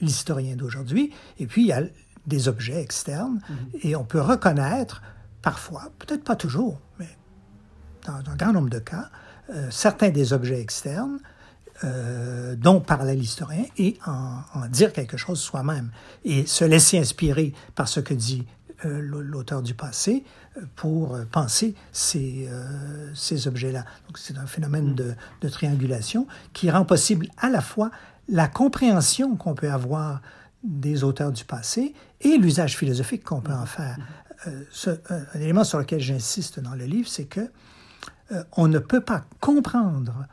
l'historien 0.00 0.56
d'aujourd'hui, 0.56 1.12
et 1.38 1.46
puis 1.46 1.62
il 1.62 1.68
y 1.68 1.72
a 1.72 1.82
des 2.26 2.48
objets 2.48 2.80
externes, 2.80 3.40
et 3.82 3.96
on 3.96 4.04
peut 4.04 4.20
reconnaître 4.20 5.02
parfois, 5.42 5.90
peut-être 5.98 6.22
pas 6.22 6.36
toujours, 6.36 6.80
mais 6.98 7.08
dans 8.06 8.14
un 8.14 8.36
grand 8.36 8.52
nombre 8.52 8.70
de 8.70 8.78
cas, 8.78 9.10
certains 9.70 10.10
des 10.10 10.32
objets 10.32 10.60
externes 10.60 11.18
euh, 11.82 12.56
dont 12.56 12.78
parlait 12.80 13.14
l'historien 13.14 13.64
et 13.78 13.98
en, 14.04 14.66
dire 14.68 14.92
quelque 14.92 15.16
chose 15.16 15.40
soi-même 15.40 15.90
et 16.26 16.44
se 16.44 16.62
laisser 16.62 16.98
inspirer 16.98 17.54
par 17.74 17.88
ce 17.88 18.00
que 18.00 18.12
dit 18.12 18.44
euh, 18.84 19.00
l'auteur 19.00 19.62
du 19.62 19.72
passé 19.72 20.22
euh, 20.58 20.60
pour 20.76 21.16
penser 21.32 21.74
ces, 21.90 22.50
ces 23.14 23.48
objets-là. 23.48 23.86
Donc 24.06 24.18
c'est 24.18 24.36
un 24.36 24.44
phénomène 24.46 24.94
de, 24.94 25.14
de, 25.40 25.48
triangulation 25.48 26.26
qui 26.52 26.70
rend 26.70 26.84
possible 26.84 27.28
à 27.38 27.48
la 27.48 27.62
fois 27.62 27.90
la 28.28 28.46
compréhension 28.46 29.36
qu'on 29.36 29.54
peut 29.54 29.70
avoir 29.70 30.20
des 30.62 31.02
auteurs 31.02 31.32
du 31.32 31.46
passé 31.46 31.94
et 32.20 32.36
l'usage 32.36 32.76
philosophique 32.76 33.24
qu'on 33.24 33.40
peut 33.40 33.54
en 33.54 33.64
faire. 33.64 33.96
Ce, 34.70 34.90
un 35.08 35.40
élément 35.40 35.64
sur 35.64 35.78
lequel 35.78 36.00
j'insiste 36.00 36.60
dans 36.60 36.74
le 36.74 36.84
livre, 36.84 37.08
c'est 37.08 37.24
que 37.24 37.50
on 38.52 38.68
ne 38.68 38.78
peut 38.78 39.00
pas 39.00 39.24
comprendre 39.40 40.26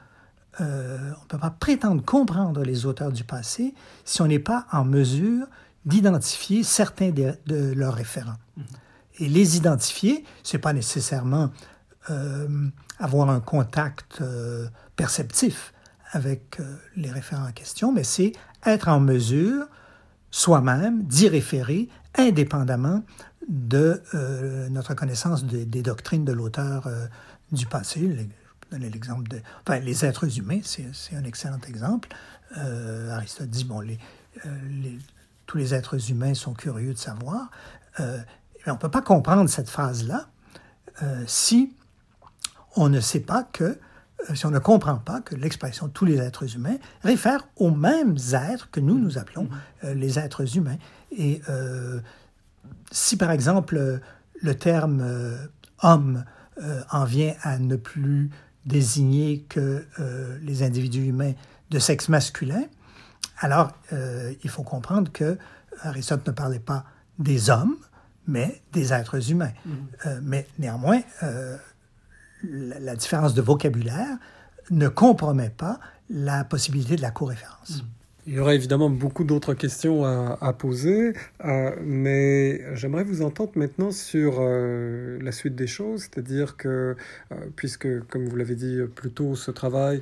euh, 0.59 0.97
on 1.17 1.23
ne 1.23 1.27
peut 1.27 1.37
pas 1.37 1.51
prétendre 1.51 2.03
comprendre 2.03 2.63
les 2.63 2.85
auteurs 2.85 3.11
du 3.11 3.23
passé 3.23 3.75
si 4.05 4.21
on 4.21 4.27
n'est 4.27 4.39
pas 4.39 4.65
en 4.71 4.85
mesure 4.85 5.45
d'identifier 5.85 6.63
certains 6.63 7.11
de, 7.11 7.37
leurs 7.73 7.93
référents. 7.93 8.37
Mm-hmm. 8.57 8.63
Et 9.19 9.29
les 9.29 9.57
identifier, 9.57 10.23
ce 10.43 10.57
n'est 10.57 10.61
pas 10.61 10.73
nécessairement 10.73 11.51
euh, 12.09 12.47
avoir 12.99 13.29
un 13.29 13.39
contact 13.39 14.19
euh, 14.21 14.67
perceptif 14.95 15.73
avec 16.11 16.59
les 16.95 17.11
référents 17.11 17.47
en 17.49 17.51
question, 17.51 17.91
mais 17.91 18.05
c'est 18.05 18.31
être 18.65 18.87
en 18.87 19.01
mesure 19.01 19.65
soi-même 20.31 21.03
d'y 21.03 21.27
référer 21.27 21.89
indépendamment 22.15 23.03
de 23.49 24.01
notre 24.69 24.93
connaissance 24.93 25.43
des 25.43 25.81
doctrines 25.81 26.23
de 26.23 26.31
l'auteur 26.31 26.89
du 27.51 27.65
passé, 27.65 28.29
donner 28.71 28.89
l'exemple 28.89 29.27
de... 29.27 29.41
Enfin, 29.65 29.79
les 29.79 30.05
êtres 30.05 30.37
humains, 30.37 30.59
c'est 30.63 31.15
un 31.15 31.23
excellent 31.23 31.59
exemple. 31.67 32.09
Euh, 32.57 33.11
Aristote 33.11 33.49
dit, 33.49 33.65
bon, 33.65 33.81
les, 33.81 33.97
euh, 34.45 34.49
les, 34.69 34.97
tous 35.45 35.57
les 35.57 35.73
êtres 35.73 36.11
humains 36.11 36.33
sont 36.33 36.53
curieux 36.53 36.93
de 36.93 36.97
savoir. 36.97 37.49
Euh, 37.99 38.19
mais 38.65 38.71
on 38.71 38.75
ne 38.75 38.79
peut 38.79 38.91
pas 38.91 39.01
comprendre 39.01 39.49
cette 39.49 39.69
phrase-là 39.69 40.27
si 41.27 41.75
on 42.75 42.89
ne 42.89 42.99
sait 42.99 43.19
pas 43.19 43.43
que, 43.43 43.77
si 44.33 44.47
on 44.47 44.49
ne 44.49 44.57
comprend 44.57 44.97
pas 44.97 45.21
que 45.21 45.35
l'expression 45.35 45.89
tous 45.89 46.05
les 46.05 46.17
êtres 46.17 46.55
humains 46.55 46.77
réfère 47.03 47.47
aux 47.55 47.69
mêmes 47.69 48.17
êtres 48.33 48.71
que 48.71 48.79
nous, 48.79 48.97
nous 48.97 49.19
appelons 49.19 49.47
mm-hmm. 49.83 49.91
les 49.91 50.17
êtres 50.17 50.57
humains. 50.57 50.79
Et 51.11 51.39
si, 52.89 53.15
par 53.15 53.29
exemple, 53.29 54.01
le 54.41 54.55
terme 54.55 55.37
homme 55.83 56.25
en 56.89 57.05
vient 57.05 57.35
à 57.43 57.59
ne 57.59 57.75
plus 57.75 58.31
désigner 58.67 59.45
que 59.49 59.85
euh, 59.99 60.37
les 60.43 60.61
individus 60.61 61.05
humains 61.05 61.33
de 61.71 61.79
sexe 61.79 62.09
masculin. 62.09 62.63
Alors, 63.39 63.71
euh, 63.93 64.33
il 64.43 64.49
faut 64.49 64.63
comprendre 64.63 65.11
que 65.11 65.37
Aristote 65.81 66.27
ne 66.27 66.31
parlait 66.31 66.59
pas 66.59 66.85
des 67.17 67.49
hommes, 67.49 67.77
mais 68.27 68.61
des 68.73 68.93
êtres 68.93 69.31
humains. 69.31 69.53
Mm-hmm. 69.67 70.07
Euh, 70.07 70.19
mais 70.21 70.47
néanmoins, 70.59 71.01
la, 72.43 72.95
différence 72.95 73.33
de 73.33 73.41
vocabulaire 73.41 74.17
ne 74.69 74.87
compromet 74.87 75.49
pas 75.49 75.79
la 76.09 76.43
possibilité 76.43 76.95
de 76.97 77.01
la 77.01 77.11
co-référence. 77.11 77.81
Mm-hmm. 77.81 77.96
Il 78.27 78.33
y 78.33 78.39
aurait 78.41 78.55
évidemment 78.55 78.89
beaucoup 78.89 79.23
d'autres 79.23 79.53
questions 79.53 80.03
à, 80.03 80.51
poser, 80.51 81.13
euh, 81.45 81.71
mais 81.81 82.61
j'aimerais 82.75 83.05
vous 83.05 83.21
entendre 83.21 83.51
maintenant 83.55 83.91
sur 83.91 84.39
euh, 84.41 85.17
la 85.21 85.31
suite 85.31 85.55
des 85.55 85.65
choses, 85.65 86.01
c'est-à-dire 86.01 86.57
que, 86.57 86.97
euh, 87.31 87.35
puisque, 87.55 87.87
comme 88.07 88.27
vous 88.27 88.35
l'avez 88.35 88.55
dit 88.55 88.79
plus 88.95 89.11
tôt, 89.11 89.37
ce 89.37 89.49
travail, 89.49 90.01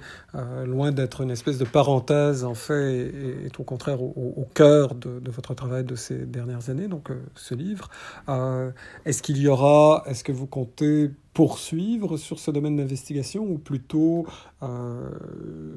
loin 0.66 0.92
d'être 0.92 1.22
une 1.22 1.30
espèce 1.30 1.60
de 1.60 1.66
parenthèse, 1.66 2.44
en 2.44 2.56
fait, 2.56 3.12
est, 3.46 3.60
au 3.60 3.64
contraire 3.64 4.02
au, 4.02 4.48
cœur 4.56 4.96
de, 4.96 5.20
de, 5.20 5.30
votre 5.30 5.54
travail 5.54 5.84
de 5.84 5.96
ces 5.96 6.18
dernières 6.26 6.72
années, 6.72 6.88
donc 6.88 7.10
ce 7.36 7.54
livre. 7.54 7.92
est-ce 9.06 9.22
qu'il 9.22 9.38
y 9.38 9.48
aura, 9.48 10.04
est-ce 10.08 10.24
que 10.24 10.32
vous 10.32 10.48
comptez 10.48 11.12
poursuivre 11.36 12.16
sur 12.16 12.40
ce 12.40 12.50
domaine 12.50 12.78
d'investigation 12.78 13.44
ou 13.44 13.58
plutôt 13.58 14.26
euh, 14.64 15.10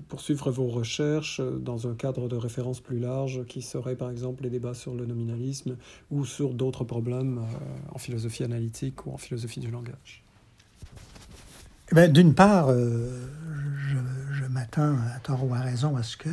poursuivre 0.08 0.52
vos 0.52 0.68
recherches 0.68 1.40
dans 1.40 1.88
un 1.88 1.94
cadre 1.94 2.28
de 2.28 2.36
référence 2.36 2.80
plus 2.80 3.00
large 3.00 3.44
qui 3.46 3.60
serait 3.60 3.96
par 3.96 4.08
exemple 4.08 4.44
les 4.44 4.50
débats 4.50 4.74
sur 4.74 4.94
le 4.94 5.04
nominalisme 5.04 5.76
ou 6.12 6.24
sur 6.24 6.54
d'autres 6.54 6.84
problèmes 6.84 7.38
euh, 7.38 7.92
en 7.92 7.98
philosophie 7.98 8.44
analytique 8.44 9.04
ou 9.04 9.10
en 9.10 9.16
philosophie 9.16 9.58
du 9.58 9.68
langage? 9.68 10.22
Eh 11.90 11.94
ben, 11.96 12.12
D'une 12.12 12.34
part, 12.34 12.68
euh, 12.68 13.10
je, 14.30 14.44
m'attends 14.46 14.96
à 15.16 15.18
tort 15.18 15.44
ou 15.44 15.52
à 15.54 15.60
raison 15.60 15.96
à 15.96 16.04
ce 16.04 16.16
que 16.16 16.30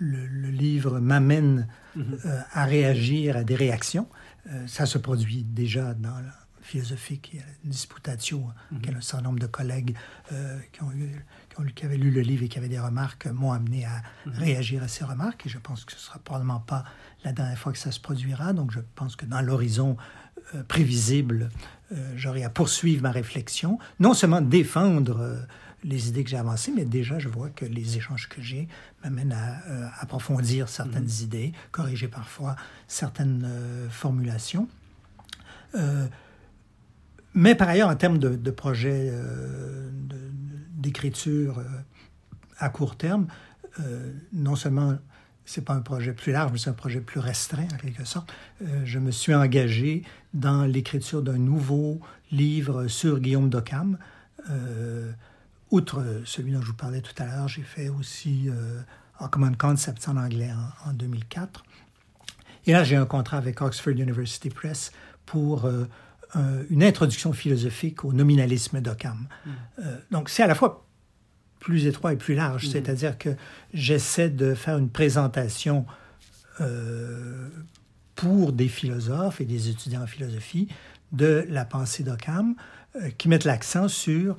le, 0.00 0.50
livre 0.50 0.98
m'amène 0.98 1.68
mm-hmm. 1.96 2.44
à 2.52 2.64
réagir 2.64 3.36
à 3.36 3.44
des 3.44 3.54
réactions. 3.54 4.08
ça 4.66 4.86
se 4.86 4.98
produit 4.98 5.44
déjà 5.44 5.94
dans 5.94 6.16
philosophique, 6.74 7.36
une 7.64 7.70
disputatio, 7.70 8.38
mm 8.40 8.78
-hmm. 8.78 8.96
un 8.96 9.00
certain 9.00 9.24
nombre 9.26 9.38
de 9.38 9.46
collègues 9.46 9.94
euh, 10.32 10.58
qui, 10.72 10.82
ont 10.82 10.92
qui, 11.76 11.84
avaient 11.84 11.96
lu 12.04 12.10
le 12.10 12.22
livre 12.30 12.42
et 12.44 12.48
qui 12.48 12.58
avaient 12.58 12.74
des 12.78 12.84
remarques 12.90 13.26
m'ont 13.26 13.52
amené 13.52 13.84
à 13.84 14.02
mhm. 14.26 14.32
réagir 14.46 14.82
à 14.82 14.88
ces 14.88 15.04
remarques. 15.04 15.46
Et 15.46 15.50
je 15.56 15.60
pense 15.66 15.84
que 15.84 15.92
ce 15.92 15.98
ne 15.98 16.06
sera 16.06 16.18
probablement 16.18 16.60
pas 16.60 16.82
la 17.26 17.32
dernière 17.32 17.58
fois 17.62 17.72
que 17.72 17.78
ça 17.86 17.92
se 17.92 18.00
produira. 18.00 18.52
Donc 18.52 18.68
je 18.72 18.80
pense 18.98 19.14
que 19.14 19.26
dans 19.26 19.40
l'horizon 19.48 19.90
euh, 19.96 20.64
prévisible, 20.64 21.40
euh, 21.92 22.12
j'aurai 22.16 22.42
à 22.42 22.50
poursuivre 22.50 23.02
ma 23.08 23.12
réflexion, 23.12 23.78
non 24.00 24.14
seulement 24.18 24.42
défendre 24.58 25.16
les 25.84 26.02
idées 26.08 26.24
que 26.24 26.30
j'ai 26.30 26.42
avancées, 26.46 26.72
mais 26.78 26.86
déjà, 26.98 27.16
je 27.24 27.28
vois 27.28 27.50
que 27.58 27.66
les 27.78 27.88
échanges 27.98 28.26
que 28.32 28.40
j'ai 28.48 28.64
m'amènent 29.02 29.36
à 29.44 29.48
approfondir 30.04 30.62
certaines 30.68 31.10
mhm. 31.18 31.26
idées, 31.26 31.50
corriger 31.70 32.08
parfois 32.08 32.56
certaines 32.88 33.46
formulations. 34.02 34.66
Mais 37.34 37.56
par 37.56 37.68
ailleurs, 37.68 37.88
en 37.88 37.96
termes 37.96 38.18
de, 38.18 38.36
de 38.36 38.50
projet 38.50 39.10
euh, 39.12 39.90
d'écriture 40.70 41.58
euh, 41.58 41.64
à 42.58 42.68
court 42.68 42.96
terme, 42.96 43.26
euh, 43.80 44.12
non 44.32 44.54
seulement 44.54 44.96
c'est 45.44 45.64
pas 45.64 45.74
un 45.74 45.80
projet 45.80 46.12
plus 46.12 46.32
large, 46.32 46.52
mais 46.52 46.58
c'est 46.58 46.70
un 46.70 46.74
projet 46.74 47.00
plus 47.00 47.20
restreint 47.20 47.66
en 47.74 47.76
quelque 47.76 48.04
sorte. 48.04 48.32
je 48.84 48.98
me 48.98 49.10
suis 49.10 49.34
engagé 49.34 50.02
dans 50.32 50.64
l'écriture 50.64 51.20
d'un 51.20 51.36
nouveau 51.36 52.00
livre 52.30 52.86
sur 52.86 53.20
Guillaume 53.20 53.50
d'Occam. 53.50 53.98
outre 55.70 56.22
celui 56.24 56.52
dont 56.52 56.62
je 56.62 56.68
vous 56.68 56.74
parlais 56.74 57.02
tout 57.02 57.22
à 57.22 57.26
l'heure, 57.26 57.48
j'ai 57.48 57.60
fait 57.60 57.90
aussi 57.90 58.48
euh, 58.48 58.80
Common 59.30 59.52
Concepts 59.52 60.08
en 60.08 60.16
anglais 60.16 60.50
en, 60.86 60.90
en 60.90 60.92
2004. 60.94 61.62
Et 62.64 62.72
là, 62.72 62.82
j'ai 62.82 62.96
un 62.96 63.04
contrat 63.04 63.36
avec 63.36 63.60
Oxford 63.60 63.92
University 63.92 64.48
Press 64.48 64.92
pour 65.26 65.68
une 66.70 66.82
introduction 66.82 67.32
philosophique 67.32 68.04
au 68.04 68.12
nominalisme 68.12 68.80
d'Occam. 68.80 69.28
Mm. 69.44 69.50
Euh, 69.80 69.96
donc 70.10 70.28
c'est 70.28 70.42
à 70.42 70.46
la 70.46 70.54
fois 70.54 70.86
plus 71.60 71.86
étroit 71.86 72.12
et 72.12 72.16
plus 72.16 72.34
large, 72.34 72.66
mm. 72.66 72.70
c'est-à-dire 72.70 73.18
que 73.18 73.30
j'essaie 73.72 74.30
de 74.30 74.54
faire 74.54 74.78
une 74.78 74.90
présentation 74.90 75.86
euh, 76.60 77.48
pour 78.14 78.52
des 78.52 78.68
philosophes 78.68 79.40
et 79.40 79.44
des 79.44 79.68
étudiants 79.68 80.02
en 80.02 80.06
philosophie 80.06 80.68
de 81.12 81.46
la 81.48 81.64
pensée 81.64 82.02
d'Occam 82.02 82.54
qui 83.18 83.28
mettent 83.28 83.44
l'accent 83.44 83.88
sur 83.88 84.36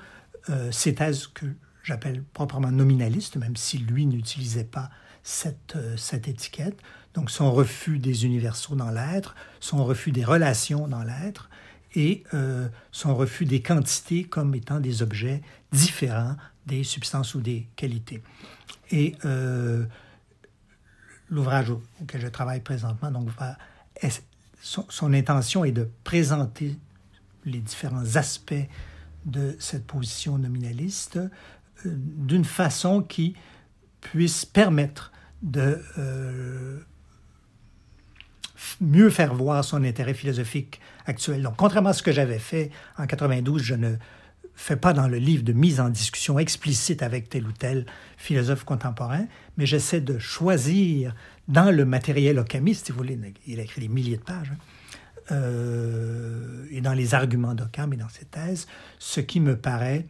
ces 0.71 0.95
thèses 0.95 1.27
que 1.27 1.45
j'appelle 1.83 2.23
proprement 2.23 2.71
nominalistes, 2.71 3.35
même 3.35 3.57
si 3.57 3.77
lui 3.77 4.05
n'utilisait 4.05 4.63
pas 4.63 4.89
cette, 5.23 5.77
cette 5.97 6.29
étiquette. 6.29 6.79
Donc 7.13 7.31
son 7.31 7.51
refus 7.51 7.99
des 7.99 8.25
universaux 8.25 8.75
dans 8.75 8.91
l'être, 8.91 9.35
son 9.59 9.83
refus 9.83 10.11
des 10.11 10.23
relations 10.23 10.87
dans 10.87 11.03
l'être, 11.03 11.49
et 11.95 12.23
euh, 12.33 12.67
son 12.91 13.15
refus 13.15 13.45
des 13.45 13.61
quantités 13.61 14.25
comme 14.25 14.53
étant 14.53 14.79
des 14.79 15.01
objets 15.01 15.41
différents 15.71 16.35
des 16.65 16.83
substances 16.83 17.35
ou 17.35 17.41
des 17.41 17.67
qualités. 17.75 18.23
Et 18.89 19.15
euh, 19.23 19.85
l'ouvrage 21.29 21.69
auquel 22.01 22.21
je 22.21 22.27
travaille 22.27 22.61
présentement, 22.61 23.11
donc, 23.11 23.29
son, 24.61 25.13
intention 25.13 25.63
est 25.63 25.71
de 25.71 25.87
présenter 26.03 26.75
les 27.45 27.59
différents 27.59 28.15
aspects 28.15 28.53
de 29.25 29.55
cette 29.59 29.85
position 29.85 30.39
nominaliste 30.39 31.17
euh, 31.17 31.29
d'une 31.85 32.45
façon 32.45 33.03
qui 33.03 33.35
puisse 34.01 34.43
permettre 34.45 35.11
de 35.43 35.79
mieux 38.81 39.11
faire 39.11 39.35
voir 39.35 39.63
son 39.63 39.83
intérêt 39.83 40.15
philosophique 40.15 40.79
Donc, 41.07 41.55
contrairement 41.57 41.89
à 41.89 41.93
ce 41.93 42.03
que 42.03 42.11
j'avais 42.11 42.39
fait 42.39 42.71
en 42.97 43.05
92, 43.05 43.61
je 43.61 43.75
ne 43.75 43.95
fais 44.55 44.77
pas 44.77 44.93
dans 44.93 45.07
le 45.07 45.17
livre 45.17 45.43
de 45.43 45.53
mise 45.53 45.79
en 45.79 45.89
discussion 45.89 46.39
explicite 46.39 47.03
avec 47.03 47.29
tel 47.29 47.45
ou 47.45 47.51
tel 47.51 47.85
philosophe 48.17 48.63
contemporain, 48.63 49.25
mais 49.57 49.65
j'essaie 49.65 50.01
de 50.01 50.17
choisir 50.17 51.13
dans 51.47 51.71
le 51.71 51.85
matériel 51.85 52.39
occamiste, 52.39 52.87
si 52.87 52.91
vous 52.91 52.97
voulez, 52.97 53.19
il 53.45 53.59
a 53.59 53.63
écrit 53.63 53.81
des 53.81 53.87
milliers 53.87 54.17
de 54.17 54.23
pages, 54.23 54.51
hein, 54.51 54.57
euh, 55.31 56.65
et 56.71 56.81
dans 56.81 56.93
les 56.93 57.13
arguments 57.13 57.53
d'Occam 57.53 57.91
et 57.93 57.97
dans 57.97 58.09
ses 58.09 58.25
thèses, 58.25 58.67
ce 58.99 59.19
qui 59.19 59.39
me 59.39 59.57
paraît 59.57 60.05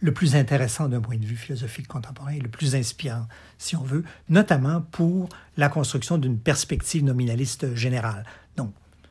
le 0.00 0.12
plus 0.12 0.34
intéressant 0.34 0.88
d'un 0.88 1.00
point 1.00 1.16
de 1.16 1.24
vue 1.24 1.36
philosophique 1.36 1.86
contemporain 1.86 2.32
et 2.32 2.40
le 2.40 2.48
plus 2.48 2.74
inspirant, 2.74 3.28
si 3.56 3.76
on 3.76 3.84
veut, 3.84 4.02
notamment 4.28 4.80
pour 4.80 5.28
la 5.56 5.68
construction 5.68 6.18
d'une 6.18 6.38
perspective 6.38 7.04
nominaliste 7.04 7.74
générale. 7.76 8.24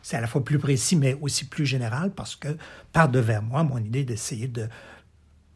C'est 0.02 0.18
à 0.18 0.22
la 0.22 0.28
fois 0.28 0.44
plus 0.44 0.60
précis, 0.60 0.96
mais 0.96 1.18
aussi 1.22 1.46
plus 1.46 1.66
général, 1.66 2.12
parce 2.12 2.36
que 2.36 2.58
par 2.92 3.10
devers 3.10 3.42
moi 3.42 3.64
mon 3.64 3.78
idée 3.78 4.04
d'essayer 4.04 4.48
de 4.48 4.68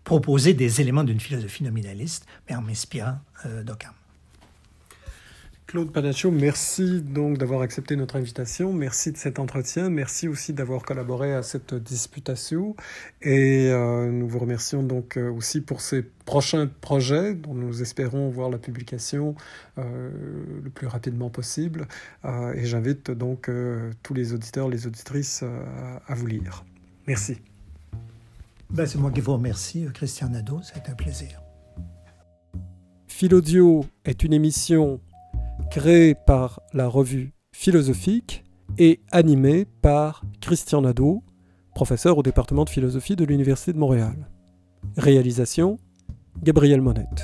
proposer 0.03 0.53
des 0.53 0.81
éléments 0.81 1.03
d'une 1.03 1.19
philosophie 1.19 1.63
nominaliste, 1.63 2.25
mais 2.47 2.55
en 2.55 2.61
m'inspirant 2.61 3.19
euh, 3.45 3.63
d'Occam. 3.63 3.93
Claude 5.67 5.91
Panaccio, 5.91 6.29
merci 6.29 7.01
donc 7.01 7.39
d'avoir 7.39 7.61
accepté 7.61 7.95
notre 7.95 8.17
invitation. 8.17 8.71
Merci 8.71 9.11
de 9.11 9.17
cet 9.17 9.39
entretien. 9.39 9.89
Merci 9.89 10.27
aussi 10.27 10.53
d'avoir 10.53 10.83
collaboré 10.83 11.33
à 11.33 11.41
cette 11.41 11.73
disputation. 11.73 12.75
Et 13.23 13.71
euh, 13.71 14.11
nous 14.11 14.27
vous 14.27 14.37
remercions 14.37 14.83
donc 14.83 15.17
euh, 15.17 15.31
aussi 15.31 15.61
pour 15.61 15.81
ces 15.81 16.03
prochains 16.03 16.67
projets 16.81 17.33
dont 17.33 17.55
nous 17.55 17.81
espérons 17.81 18.29
voir 18.29 18.51
la 18.51 18.59
publication 18.59 19.33
euh, 19.79 20.11
le 20.63 20.69
plus 20.69 20.85
rapidement 20.85 21.31
possible. 21.31 21.87
et 22.23 22.65
j'invite 22.65 23.09
donc 23.09 23.49
tous 24.03 24.13
les 24.13 24.33
auditeurs, 24.33 24.69
les 24.69 24.85
auditrices 24.85 25.43
à 26.07 26.13
vous 26.13 26.27
lire. 26.27 26.63
Merci. 27.07 27.37
Ben, 28.69 28.85
C'est 28.85 28.99
moi 28.99 29.09
qui 29.09 29.21
vous 29.21 29.33
remercie, 29.33 29.87
Christian 29.93 30.29
Nadeau. 30.29 30.61
C'est 30.63 30.89
un 30.89 30.95
plaisir. 30.95 31.41
Philodio 33.07 33.85
est 34.03 34.23
une 34.23 34.33
émission 34.33 34.99
créé 35.69 36.15
par 36.15 36.61
la 36.73 36.87
revue 36.87 37.33
philosophique 37.53 38.43
et 38.77 39.01
animé 39.11 39.65
par 39.81 40.23
Christian 40.41 40.81
Nadeau, 40.81 41.23
professeur 41.73 42.17
au 42.17 42.23
département 42.23 42.63
de 42.63 42.69
philosophie 42.69 43.15
de 43.15 43.25
l'Université 43.25 43.73
de 43.73 43.77
Montréal. 43.77 44.29
Réalisation 44.97 45.77
Gabriel 46.43 46.81
Monette. 46.81 47.23